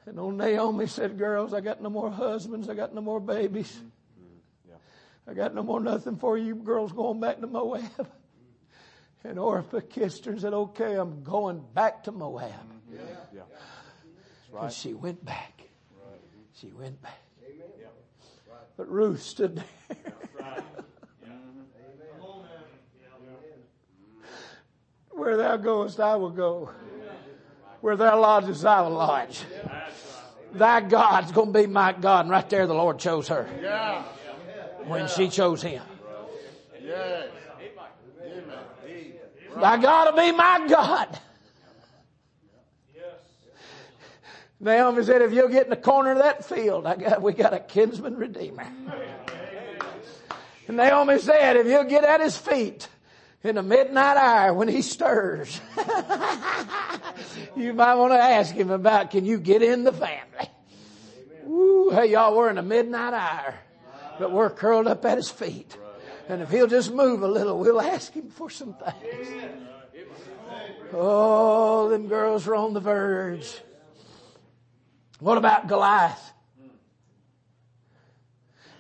[0.07, 2.69] And old Naomi said, girls, I got no more husbands.
[2.69, 3.81] I got no more babies.
[5.27, 8.11] I got no more nothing for you girls going back to Moab.
[9.25, 12.53] And Orpah kissed her and said, okay, I'm going back to Moab.
[12.93, 13.01] Yeah.
[13.33, 14.73] That's And right.
[14.73, 15.62] she went back.
[16.61, 17.19] She went back.
[18.77, 20.12] But Ruth stood there.
[25.15, 26.70] Where thou goest, I will go.
[27.81, 29.41] Where thou lodgest, I will lodge.
[30.53, 32.23] Thy God's going to be my God.
[32.23, 33.45] And right there, the Lord chose her
[34.86, 35.82] when she chose him.
[39.57, 41.20] Thy God will be my God.
[44.61, 47.53] Naomi said, if you'll get in the corner of that field, I got, we got
[47.53, 48.66] a kinsman redeemer.
[50.66, 52.89] And Naomi said, if you'll get at his feet
[53.45, 55.61] in the midnight hour when he stirs,
[57.57, 60.51] you might want to ask him about, can you get in the family?
[61.47, 63.55] Ooh, hey y'all, we're in the midnight hour,
[64.19, 65.77] but we're curled up at his feet.
[66.27, 69.29] And if he'll just move a little, we'll ask him for some things.
[70.95, 73.61] Oh, them girls were on the verge.
[75.21, 76.33] What about Goliath?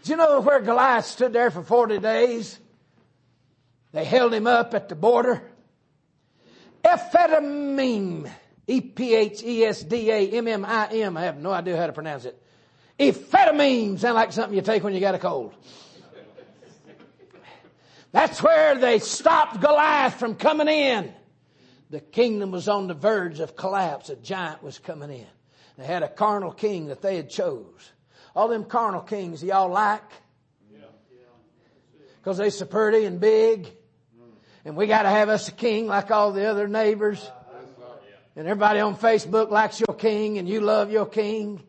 [0.04, 2.58] Do you know where Goliath stood there for 40 days?
[3.94, 5.40] They held him up at the border.
[6.84, 8.30] Ephetamim E
[8.76, 11.16] E-P-H-E-S-D-A-M-M-I-M.
[11.16, 12.36] I have no idea how to pronounce it.
[12.98, 14.00] Amphetamine.
[14.00, 15.54] Sound like something you take when you got a cold.
[18.10, 21.12] That's where they stopped Goliath from coming in.
[21.90, 24.08] The kingdom was on the verge of collapse.
[24.08, 25.28] A giant was coming in.
[25.78, 27.92] They had a carnal king that they had chose.
[28.34, 30.02] All them carnal kings y'all like?
[32.24, 33.70] Cause they so pretty and big.
[34.64, 37.30] And we gotta have us a king like all the other neighbors.
[38.36, 41.62] And everybody on Facebook likes your king and you love your king.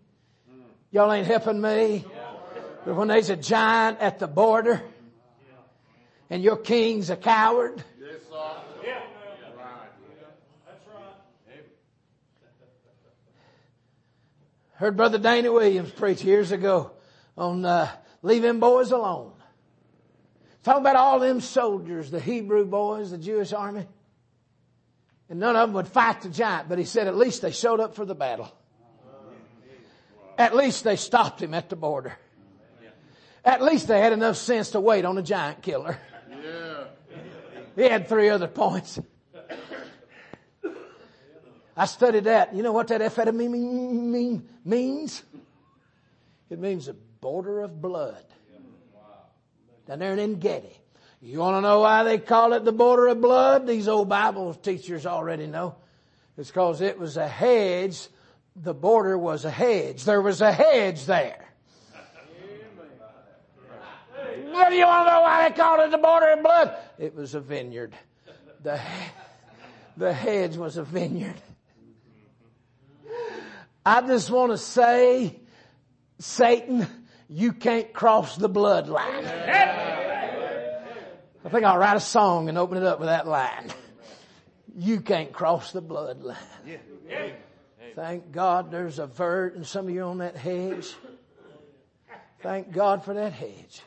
[0.91, 2.05] Y'all ain't helping me.
[2.85, 4.81] But when there's a giant at the border
[6.29, 7.83] and your king's a coward.
[14.75, 16.91] Heard Brother Danny Williams preach years ago
[17.37, 17.89] on uh,
[18.21, 19.31] them boys alone.
[20.65, 23.85] Talking about all them soldiers, the Hebrew boys, the Jewish army.
[25.29, 27.79] And none of them would fight the giant, but he said at least they showed
[27.79, 28.51] up for the battle.
[30.39, 32.17] At least they stopped him at the border.
[33.43, 35.99] At least they had enough sense to wait on a giant killer.
[36.31, 36.85] Yeah.
[37.75, 38.99] He had three other points.
[41.77, 42.55] I studied that.
[42.55, 45.21] You know what that amphetamine mean, means?
[46.49, 48.25] It means a border of blood.
[49.87, 50.77] Down there in Engedi.
[51.21, 53.67] You want to know why they call it the border of blood?
[53.67, 55.75] These old Bible teachers already know.
[56.37, 58.07] It's because it was a hedge.
[58.55, 60.03] The border was a hedge.
[60.03, 61.45] There was a hedge there.
[64.51, 66.75] What do you want to know why they called it the border of blood?
[66.97, 67.93] It was a vineyard.
[68.63, 68.79] The,
[69.97, 71.35] the hedge was a vineyard.
[73.85, 75.39] I just want to say,
[76.19, 76.87] Satan,
[77.29, 79.25] you can't cross the bloodline.
[81.45, 83.69] I think I'll write a song and open it up with that line.
[84.75, 86.35] You can't cross the bloodline.
[87.95, 90.93] Thank God there's a vert and some of you on that hedge.
[92.41, 93.81] Thank God for that hedge.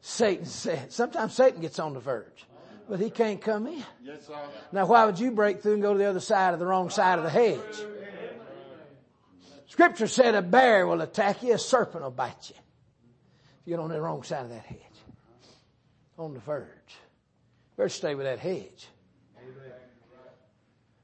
[0.00, 2.46] Satan said, sometimes Satan gets on the verge,
[2.88, 3.84] but he can't come in.
[4.72, 6.90] Now why would you break through and go to the other side of the wrong
[6.90, 7.84] side of the hedge?
[9.66, 12.56] Scripture said a bear will attack you, a serpent will bite you.
[13.60, 14.78] If you get on the wrong side of that hedge.
[16.18, 16.96] On the verge.
[17.76, 18.88] Better stay with that hedge.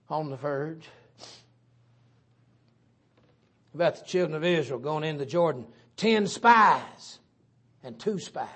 [0.08, 0.88] On the verge.
[3.74, 5.66] About the children of Israel going into Jordan.
[5.96, 7.18] Ten spies
[7.82, 8.48] and two spies.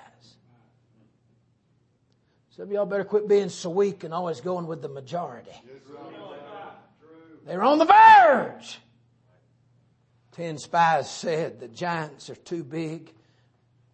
[2.51, 5.51] Some of y'all better quit being so weak and always going with the majority.
[7.45, 8.79] They're on the verge.
[10.37, 13.11] Ten spies said the giants are too big.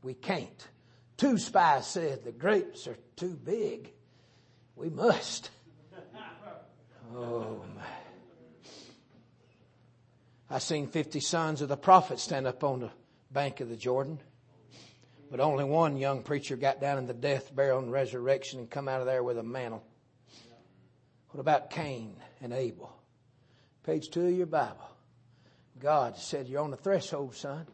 [0.01, 0.67] We can't.
[1.15, 3.91] Two spies said the grapes are too big.
[4.75, 5.49] We must.
[7.15, 7.83] Oh my.
[10.49, 12.89] I seen 50 sons of the prophet stand up on the
[13.29, 14.19] bank of the Jordan.
[15.29, 18.87] But only one young preacher got down in the death, burial, and resurrection and come
[18.87, 19.83] out of there with a mantle.
[21.29, 22.91] What about Cain and Abel?
[23.83, 24.92] Page two of your Bible.
[25.79, 27.65] God said, you're on the threshold, son.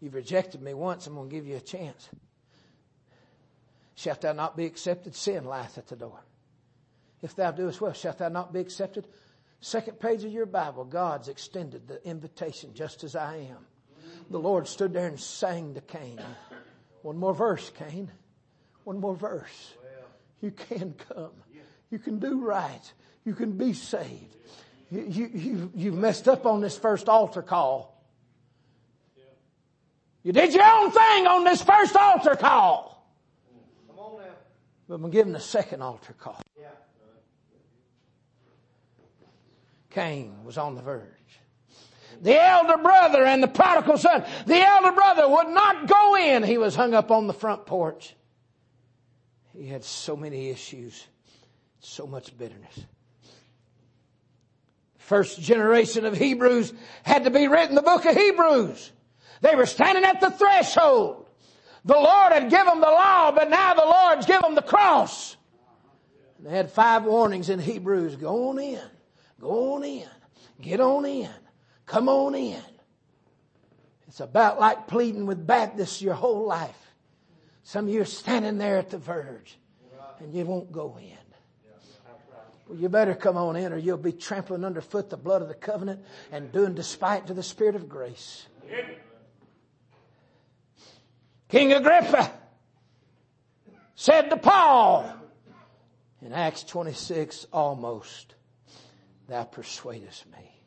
[0.00, 1.06] You've rejected me once.
[1.06, 2.08] I'm going to give you a chance.
[3.94, 5.14] Shalt thou not be accepted?
[5.14, 6.20] Sin lieth at the door.
[7.22, 9.06] If thou doest well, shalt thou not be accepted?
[9.60, 13.66] Second page of your Bible, God's extended the invitation just as I am.
[14.30, 16.18] The Lord stood there and sang to Cain.
[17.02, 18.10] One more verse, Cain.
[18.84, 19.74] One more verse.
[20.40, 21.32] You can come.
[21.90, 22.92] You can do right.
[23.26, 24.36] You can be saved.
[24.90, 27.96] You, you, you, messed up on this first altar call.
[30.24, 33.06] You did your own thing on this first altar call.
[33.88, 34.22] Come on
[34.88, 36.42] But I'm giving the second altar call.
[36.60, 36.66] Yeah.
[39.90, 41.06] Cain was on the verge.
[42.20, 44.24] The elder brother and the prodigal son.
[44.46, 46.42] The elder brother would not go in.
[46.42, 48.14] He was hung up on the front porch.
[49.56, 51.06] He had so many issues,
[51.78, 52.84] so much bitterness.
[55.10, 56.72] First generation of Hebrews
[57.02, 58.92] had to be written the book of Hebrews.
[59.40, 61.26] They were standing at the threshold.
[61.84, 65.36] The Lord had given them the law, but now the Lord's given them the cross.
[66.38, 68.14] They had five warnings in Hebrews.
[68.14, 68.80] Go on in.
[69.40, 70.06] Go on in.
[70.62, 71.28] Get on in.
[71.86, 72.62] Come on in.
[74.06, 76.94] It's about like pleading with Baptists your whole life.
[77.64, 79.58] Some of you are standing there at the verge
[80.20, 81.29] and you won't go in.
[82.70, 85.54] Well, you better come on in or you'll be trampling underfoot the blood of the
[85.54, 88.46] covenant and doing despite to the Spirit of grace.
[91.48, 92.30] King Agrippa
[93.96, 95.12] said to Paul
[96.22, 98.36] in Acts 26, almost.
[99.26, 100.62] thou persuadest me.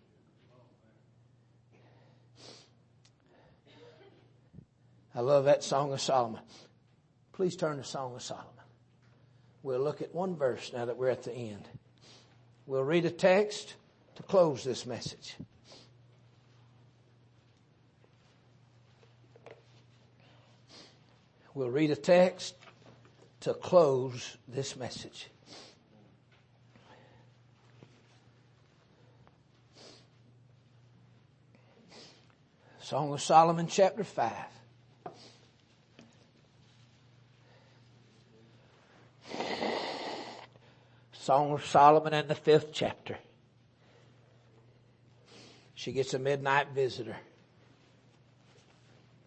[5.16, 6.42] I love that Song of Solomon.
[7.32, 8.50] Please turn to Song of Solomon.
[9.62, 11.70] We'll look at one verse now that we're at the end.
[12.66, 13.76] We'll read a text
[14.16, 15.36] to close this message.
[21.54, 22.56] We'll read a text
[23.42, 25.28] to close this message.
[32.80, 34.32] Song of Solomon chapter 5.
[41.24, 43.18] Song of Solomon and the fifth chapter.
[45.74, 47.16] She gets a midnight visitor.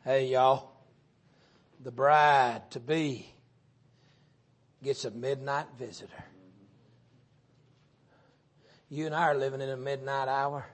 [0.04, 0.72] Hey y'all,
[1.82, 3.26] the bride to be
[4.84, 6.22] gets a midnight visitor.
[8.90, 10.66] You and I are living in a midnight hour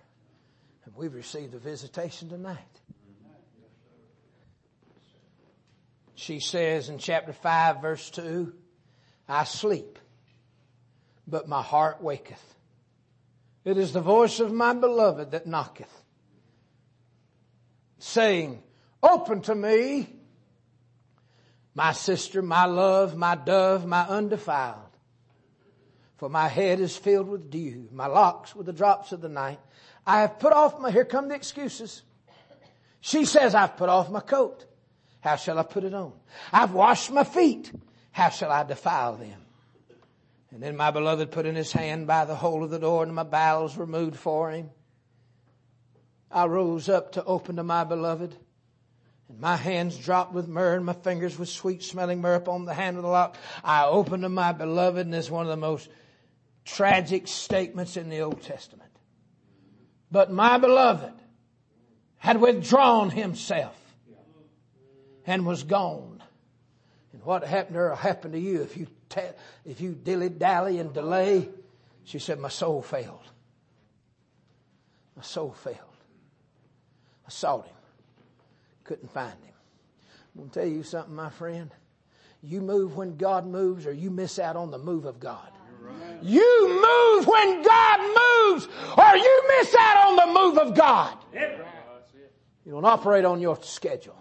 [0.84, 2.58] and we've received a visitation tonight.
[6.16, 8.52] She says in chapter 5 verse 2,
[9.28, 10.00] I sleep,
[11.26, 12.54] but my heart waketh.
[13.64, 16.02] It is the voice of my beloved that knocketh,
[17.98, 18.62] saying,
[19.02, 20.08] open to me,
[21.74, 24.78] my sister, my love, my dove, my undefiled.
[26.16, 29.58] For my head is filled with dew, my locks with the drops of the night.
[30.06, 32.02] I have put off my, here come the excuses.
[33.00, 34.64] She says, I've put off my coat.
[35.20, 36.12] How shall I put it on?
[36.52, 37.72] I've washed my feet.
[38.10, 39.41] How shall I defile them?
[40.52, 43.14] And then my beloved put in his hand by the hole of the door and
[43.14, 44.70] my bowels were moved for him.
[46.30, 48.36] I rose up to open to my beloved
[49.28, 52.74] and my hands dropped with myrrh and my fingers with sweet smelling myrrh upon the
[52.74, 53.36] hand of the lock.
[53.64, 55.88] I opened to my beloved and is one of the most
[56.66, 58.90] tragic statements in the Old Testament.
[60.10, 61.14] But my beloved
[62.18, 63.74] had withdrawn himself
[65.26, 66.22] and was gone.
[67.14, 68.86] And what happened to her will happen to you if you,
[69.64, 71.48] if you dilly dally and delay.
[72.04, 73.22] She said, my soul failed.
[75.16, 75.78] My soul failed.
[77.26, 77.74] I sought him.
[78.84, 79.54] Couldn't find him.
[80.34, 81.70] I'm going to tell you something, my friend.
[82.42, 85.48] You move when God moves or you miss out on the move of God.
[86.22, 91.16] You move when God moves or you miss out on the move of God.
[92.64, 94.16] You don't operate on your schedule.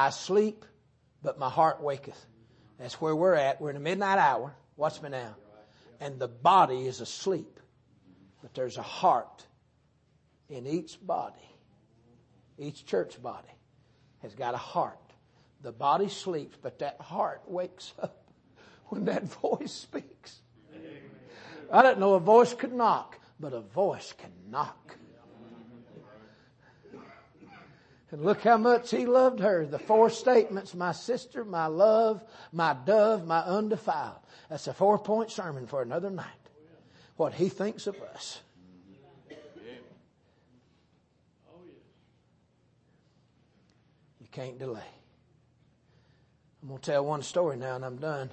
[0.00, 0.64] I sleep,
[1.22, 2.24] but my heart waketh.
[2.78, 3.60] That's where we're at.
[3.60, 4.54] We're in the midnight hour.
[4.76, 5.36] Watch me now.
[6.00, 7.60] And the body is asleep,
[8.40, 9.46] but there's a heart
[10.48, 11.46] in each body.
[12.56, 13.52] Each church body
[14.22, 14.96] has got a heart.
[15.60, 18.32] The body sleeps, but that heart wakes up
[18.86, 20.40] when that voice speaks.
[21.70, 24.96] I didn't know a voice could knock, but a voice can knock.
[28.10, 29.64] And look how much he loved her.
[29.64, 32.22] The four statements, my sister, my love,
[32.52, 34.18] my dove, my undefiled.
[34.48, 36.26] That's a four point sermon for another night.
[37.16, 38.40] What he thinks of us.
[44.20, 44.80] You can't delay.
[46.62, 48.30] I'm going to tell one story now and I'm done.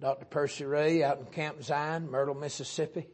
[0.00, 0.24] Dr.
[0.24, 3.06] Percy Ray out in Camp Zion, Myrtle, Mississippi.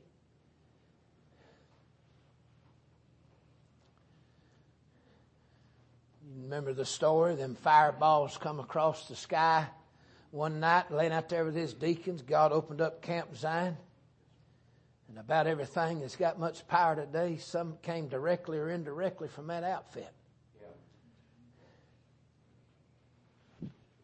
[6.42, 7.34] Remember the story?
[7.34, 9.66] Them fireballs come across the sky
[10.30, 12.22] one night, laying out there with his deacons.
[12.22, 13.76] God opened up Camp Zion.
[15.08, 19.64] And about everything that's got much power today, some came directly or indirectly from that
[19.64, 20.12] outfit.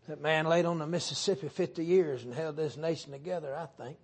[0.09, 3.99] That man laid on the Mississippi 50 years and held this nation together, I think.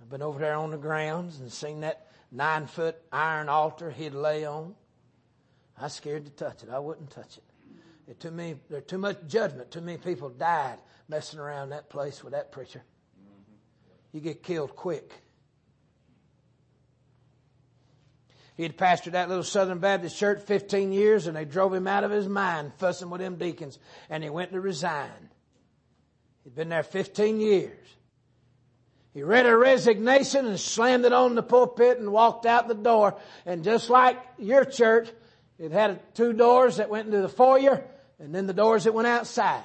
[0.00, 4.14] I've been over there on the grounds and seen that nine foot iron altar he'd
[4.14, 4.74] lay on.
[5.78, 6.70] I was scared to touch it.
[6.70, 7.44] I wouldn't touch it.
[8.08, 9.70] It too many, there's too much judgment.
[9.70, 10.78] Too many people died
[11.08, 12.82] messing around that place with that preacher.
[14.12, 15.12] You get killed quick.
[18.56, 22.04] He had pastored that little Southern Baptist church 15 years and they drove him out
[22.04, 23.78] of his mind fussing with them deacons
[24.10, 25.30] and he went to resign.
[26.44, 27.78] He'd been there 15 years.
[29.14, 33.16] He read a resignation and slammed it on the pulpit and walked out the door.
[33.44, 35.10] And just like your church,
[35.58, 37.84] it had two doors that went into the foyer
[38.18, 39.64] and then the doors that went outside.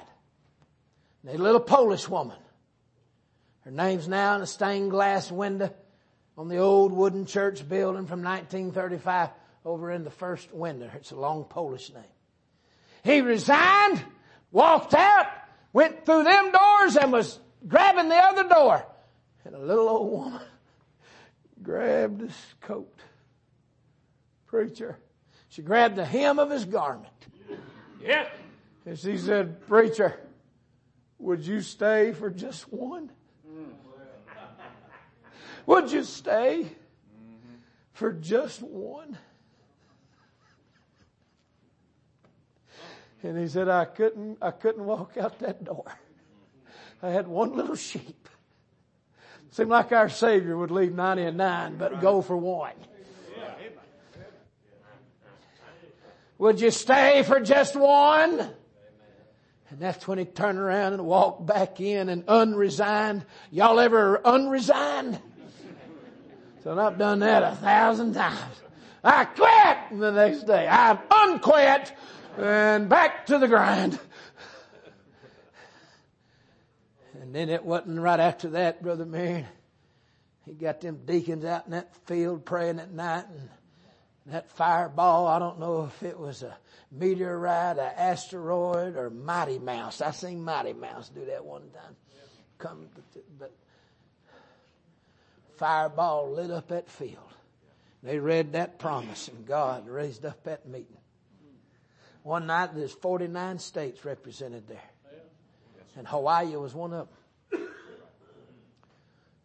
[1.22, 2.36] And a little Polish woman.
[3.64, 5.74] Her name's now in a stained glass window
[6.36, 9.30] on the old wooden church building from 1935
[9.64, 10.90] over in the first window.
[10.94, 12.02] It's a long Polish name.
[13.02, 14.02] He resigned,
[14.52, 15.26] walked out,
[15.72, 18.86] went through them doors and was grabbing the other door.
[19.48, 20.42] And a little old woman
[21.62, 22.94] grabbed his coat.
[24.44, 24.98] Preacher.
[25.48, 27.08] She grabbed the hem of his garment.
[27.98, 28.28] Yeah.
[28.84, 30.20] And she said, Preacher,
[31.18, 33.10] would you stay for just one?
[35.64, 36.66] Would you stay
[37.94, 39.16] for just one?
[43.22, 45.90] And he said, I couldn't, I couldn't walk out that door.
[47.02, 48.27] I had one little sheep.
[49.58, 52.74] Seemed like our Savior would leave 90 and 9, but go for one.
[56.38, 58.38] Would you stay for just one?
[58.38, 63.26] And that's when he turned around and walked back in and unresigned.
[63.50, 65.18] Y'all ever unresigned?
[66.62, 68.62] So I've done that a thousand times.
[69.02, 70.68] I quit the next day.
[70.68, 71.92] I've unquit
[72.38, 73.98] and back to the grind.
[77.28, 79.44] And then it wasn't right after that, Brother Marion.
[80.46, 83.50] He got them deacons out in that field praying at night and
[84.32, 86.56] that fireball, I don't know if it was a
[86.90, 90.00] meteorite, an asteroid, or Mighty Mouse.
[90.00, 91.96] I seen Mighty Mouse do that one time.
[92.56, 92.86] Come,
[93.38, 93.52] but
[95.58, 97.18] fireball lit up that field.
[98.02, 100.96] They read that promise and God raised up that meeting.
[102.22, 104.80] One night there's 49 states represented there.
[105.94, 107.17] And Hawaii was one of them.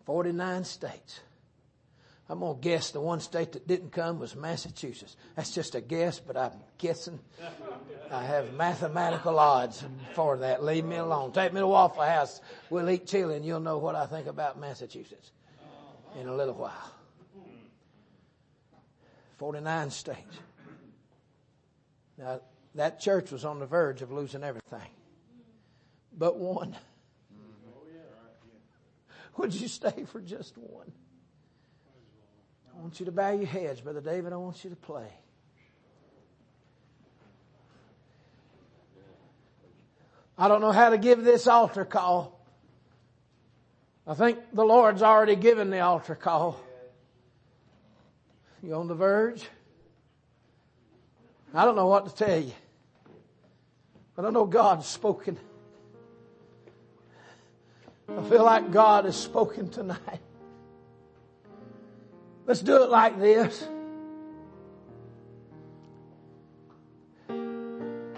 [0.06, 1.20] 49 states.
[2.30, 5.18] I'm going to guess the one state that didn't come was Massachusetts.
[5.36, 7.20] That's just a guess, but I'm guessing.
[8.10, 10.64] I have mathematical odds for that.
[10.64, 11.34] Leave me alone.
[11.34, 12.40] Take me to Waffle House.
[12.70, 15.32] We'll eat chili and you'll know what I think about Massachusetts
[16.20, 16.92] in a little while.
[19.38, 20.40] 49 states.
[22.18, 22.40] Now,
[22.76, 24.90] that church was on the verge of losing everything.
[26.18, 26.76] But one.
[29.38, 30.92] Would you stay for just one?
[32.76, 34.34] I want you to bow your heads, Brother David.
[34.34, 35.08] I want you to play.
[40.38, 42.40] I don't know how to give this altar call.
[44.06, 46.60] I think the Lord's already given the altar call.
[48.62, 49.44] You on the verge?
[51.54, 52.54] I don't know what to tell you.
[54.16, 55.38] But I know God's spoken.
[58.10, 60.20] I feel like God has spoken tonight.
[62.46, 63.68] Let's do it like this.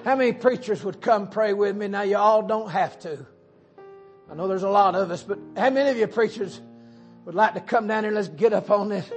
[0.03, 1.87] How many preachers would come pray with me?
[1.87, 3.25] Now you all don't have to.
[4.29, 6.61] I know there's a lot of us, but how many of you preachers
[7.25, 8.11] would like to come down here?
[8.11, 9.09] Let's get up on this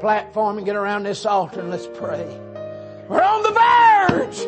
[0.00, 2.24] platform and get around this altar and let's pray.
[3.08, 4.38] We're on the verge.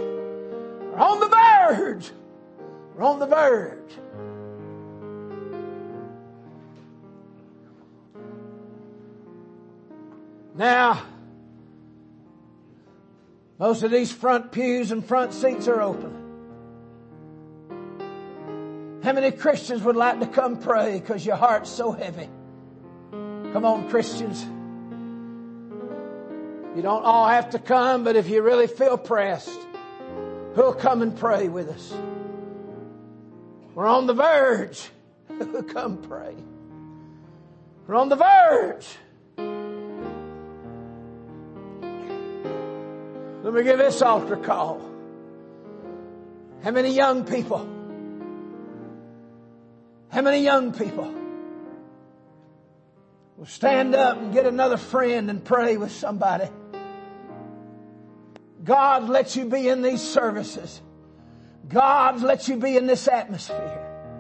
[0.93, 2.11] We're on the verge.
[2.95, 3.93] We're on the verge.
[10.57, 11.03] Now,
[13.59, 16.23] most of these front pews and front seats are open.
[19.03, 22.29] How many Christians would like to come pray because your heart's so heavy?
[23.11, 24.43] Come on, Christians.
[26.75, 29.61] You don't all have to come, but if you really feel pressed,
[30.55, 31.95] who'll come and pray with us?
[33.75, 34.89] We're on the verge.
[35.69, 36.35] come pray.
[37.87, 38.87] We're on the verge.
[43.47, 44.81] Let me give this altar call.
[46.65, 47.59] How many young people?
[50.09, 51.15] How many young people
[53.37, 56.49] will stand up and get another friend and pray with somebody?
[58.65, 60.83] God lets you be in these services.
[61.69, 64.11] God lets you be in this atmosphere.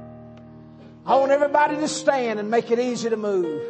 [1.04, 3.60] I want everybody to stand and make it easy to move.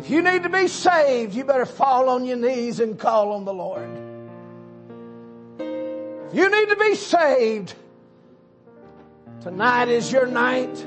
[0.00, 3.44] If you need to be saved, you better fall on your knees and call on
[3.44, 4.07] the Lord.
[6.30, 7.74] You need to be saved,
[9.40, 10.86] tonight is your night.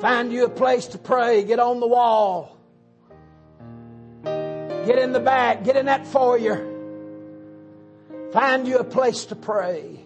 [0.00, 1.44] Find you a place to pray.
[1.44, 2.58] Get on the wall.
[4.24, 5.64] Get in the back.
[5.64, 6.70] Get in that foyer.
[8.32, 10.00] Find you a place to pray.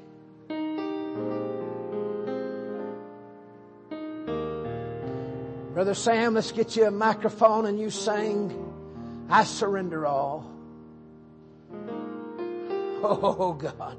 [5.72, 8.67] Brother Sam, let's get you a microphone and you sing.
[9.28, 10.50] I surrender all.
[13.02, 13.98] Oh God.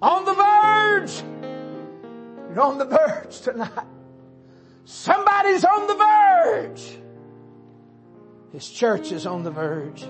[0.00, 1.22] On the verge.
[2.50, 3.70] You're on the verge tonight.
[4.84, 6.98] Somebody's on the verge.
[8.52, 10.04] His church is on the verge.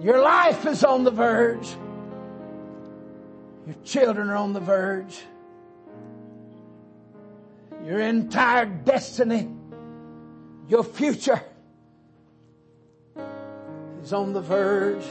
[0.00, 1.68] Your life is on the verge.
[3.66, 5.20] Your children are on the verge.
[7.84, 9.48] Your entire destiny,
[10.68, 11.42] your future
[14.08, 15.04] is on the verge.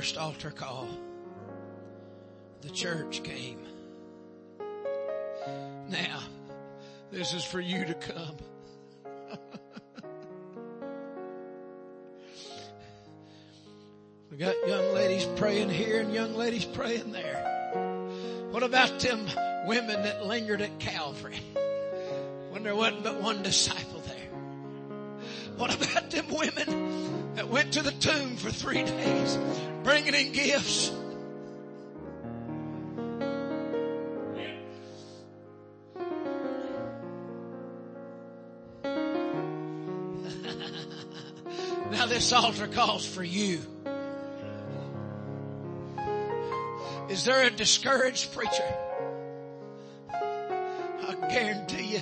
[0.00, 0.88] First altar call.
[2.62, 3.60] The church came.
[5.90, 6.22] Now,
[7.10, 8.36] this is for you to come.
[14.30, 18.48] we got young ladies praying here and young ladies praying there.
[18.52, 19.26] What about them
[19.66, 21.40] women that lingered at Calvary
[22.48, 24.16] when there wasn't but one disciple there?
[25.58, 29.38] What about them women that went to the tomb for three days
[29.82, 30.92] bringing in gifts?
[41.90, 43.60] Now this altar calls for you.
[47.10, 48.74] Is there a discouraged preacher?
[50.08, 52.00] I guarantee you,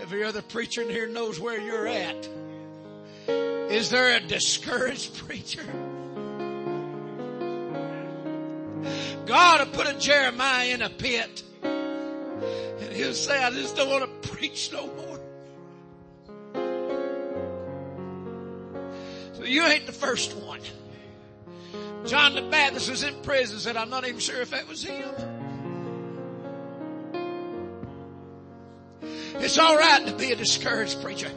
[0.00, 2.28] every other preacher in here knows where you're at.
[3.28, 5.64] Is there a discouraged preacher?
[9.26, 14.22] God will put a Jeremiah in a pit and he'll say, I just don't want
[14.22, 15.20] to preach no more.
[19.34, 20.60] So you ain't the first one.
[22.06, 25.10] John the Baptist was in prison, said, I'm not even sure if that was him.
[29.38, 31.30] It's all right to be a discouraged preacher.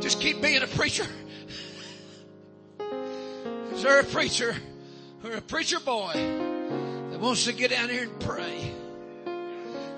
[0.00, 1.06] Just keep being a preacher.
[3.72, 4.54] Is there a preacher
[5.24, 6.49] or a preacher boy
[7.20, 8.72] wants to get down here and pray?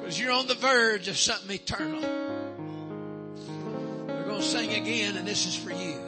[0.00, 2.00] Because you're on the verge of something eternal.
[4.06, 6.00] We're going to sing again, and this is for you.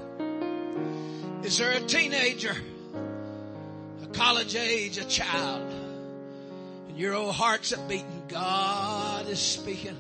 [1.45, 2.57] Is there a teenager,
[4.03, 5.62] a college age, a child,
[6.89, 8.24] and your old heart's a beating?
[8.28, 9.97] God is speaking.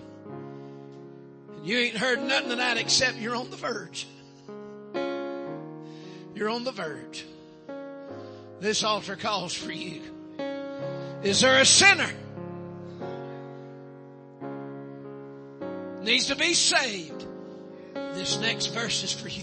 [1.56, 4.08] And you ain't heard nothing tonight except you're on the verge.
[6.34, 7.24] You're on the verge.
[8.58, 10.13] This altar calls for you.
[11.24, 12.10] Is there a sinner?
[16.02, 17.24] Needs to be saved.
[17.94, 19.42] This next verse is for you.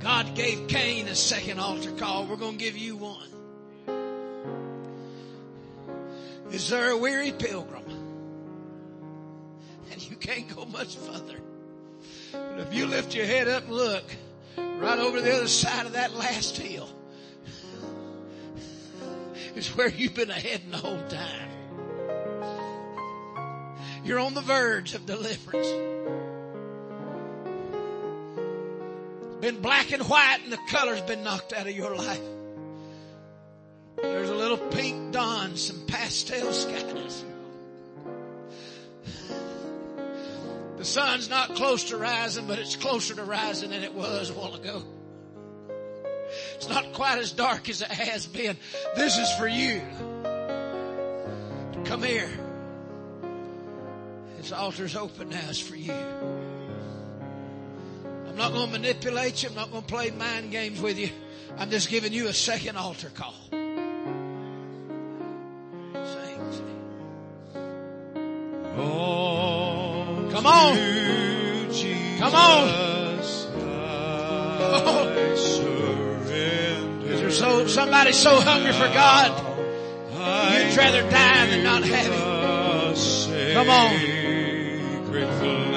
[0.00, 2.26] God gave Cain a second altar call.
[2.26, 3.28] We're going to give you one.
[6.50, 7.84] Is there a weary pilgrim?
[9.92, 11.38] And you can't go much further.
[12.32, 14.04] But if you lift your head up and look,
[14.56, 16.88] right over the other side of that last hill
[19.54, 21.48] is where you've been heading the whole time.
[24.04, 25.68] You're on the verge of deliverance.
[29.40, 32.20] Been black and white and the color's been knocked out of your life.
[33.96, 37.24] There's a little pink dawn, some pastel skies.
[40.76, 44.32] The sun's not close to rising, but it's closer to rising than it was a
[44.32, 44.82] while ago.
[46.62, 48.56] It's not quite as dark as it has been.
[48.94, 49.82] This is for you.
[51.84, 52.30] Come here.
[54.36, 55.40] This altar's open now.
[55.48, 55.92] It's for you.
[58.28, 59.48] I'm not going to manipulate you.
[59.48, 61.08] I'm not going to play mind games with you.
[61.58, 63.34] I'm just giving you a second altar call.
[63.50, 63.58] Sing.
[70.30, 70.78] Come on.
[72.20, 72.68] Come on.
[73.18, 73.48] Is
[77.32, 79.30] so somebody so hungry for God?
[80.12, 82.20] You'd rather die than not have Him.
[83.54, 85.71] Come on.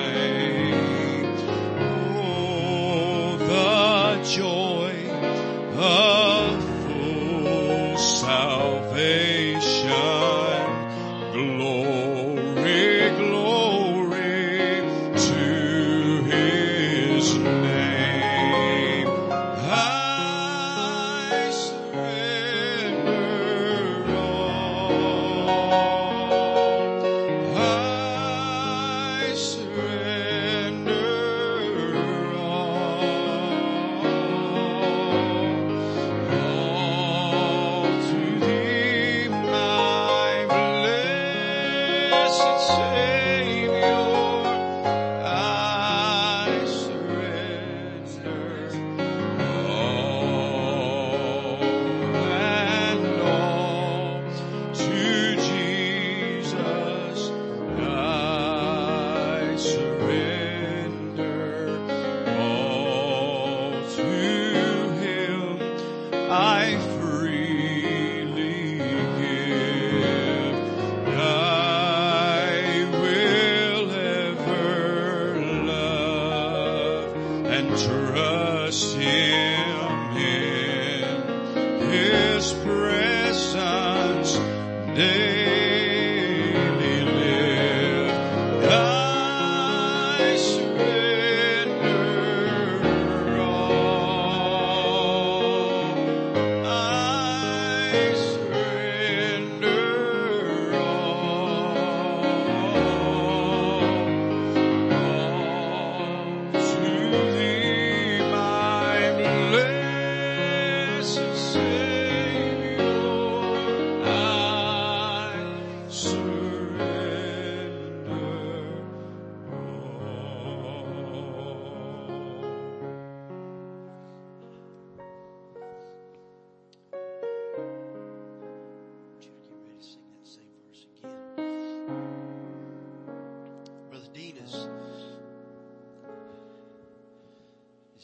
[134.26, 134.68] Marine has,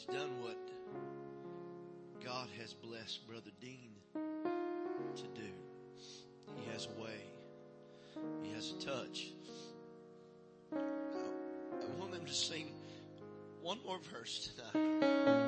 [0.06, 0.56] done what
[2.24, 5.50] God has blessed Brother Dean to do.
[6.54, 7.24] He has a way.
[8.42, 9.32] He has a touch.
[10.72, 12.72] I, I want them to sing
[13.60, 15.41] one more verse tonight.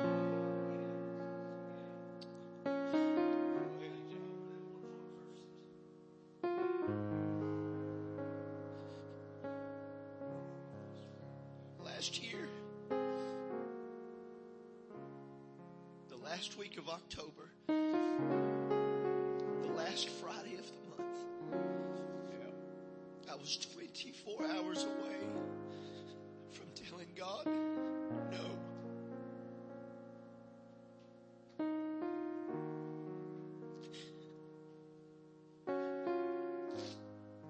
[12.05, 12.47] Last year,
[16.07, 17.73] the last week of October, the
[19.73, 21.17] last Friday of the month,
[23.27, 25.17] I was 24 hours away
[26.51, 27.47] from telling God,
[28.31, 28.51] no.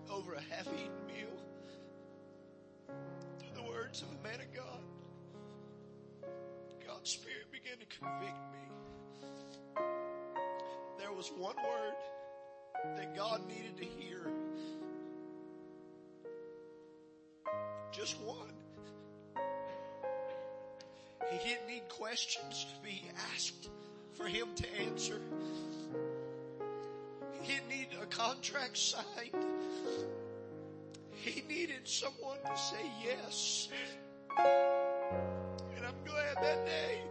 [0.09, 1.04] Over a through the
[3.95, 4.81] words of a man of God,
[6.85, 9.83] God's Spirit began to convict me.
[10.99, 14.27] There was one word that God needed to hear.
[17.91, 18.53] Just one.
[21.31, 23.03] He didn't need questions to be
[23.33, 23.69] asked
[24.13, 25.21] for him to answer.
[27.41, 29.54] He didn't need a contract signed.
[31.25, 33.69] He needed someone to say yes.
[34.37, 37.01] And I'm glad that day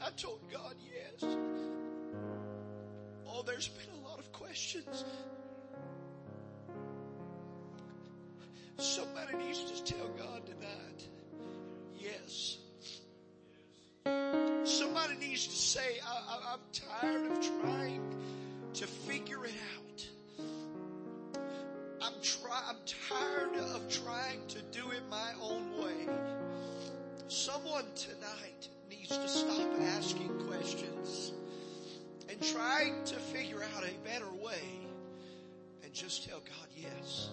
[0.00, 1.36] I told God yes.
[3.26, 5.04] Oh, there's been a lot of questions.
[8.76, 11.08] Somebody needs to tell God tonight,
[11.98, 12.58] yes.
[14.62, 18.14] Somebody needs to say, I, I'm tired of trying
[18.74, 20.13] to figure it out.
[22.24, 22.76] I'm try, I'm
[23.10, 26.08] tired of trying to do it my own way.
[27.28, 31.32] Someone tonight needs to stop asking questions
[32.30, 34.62] and trying to figure out a better way
[35.82, 37.28] and just tell God yes.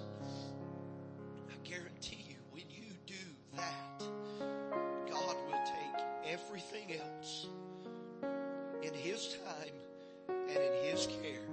[1.49, 4.03] I guarantee you when you do that,
[5.09, 7.47] God will take everything else
[8.83, 11.50] in His time and in His care.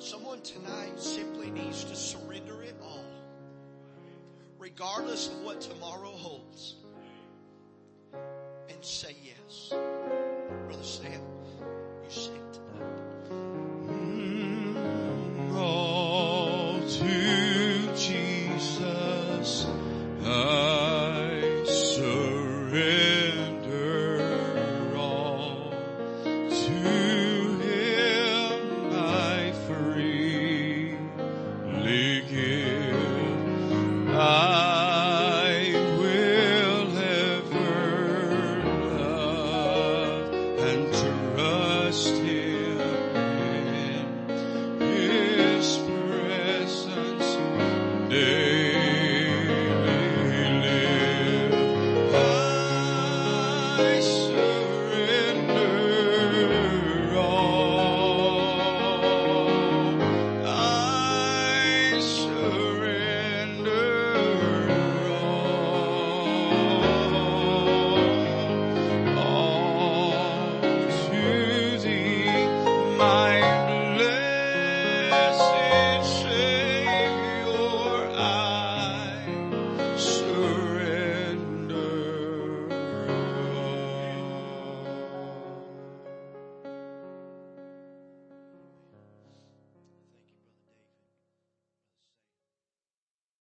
[0.00, 3.04] Someone tonight simply needs to surrender it all,
[4.56, 6.76] regardless of what tomorrow holds,
[8.68, 9.74] and say yes.
[10.66, 11.20] Brother Sam,
[12.04, 12.47] you sing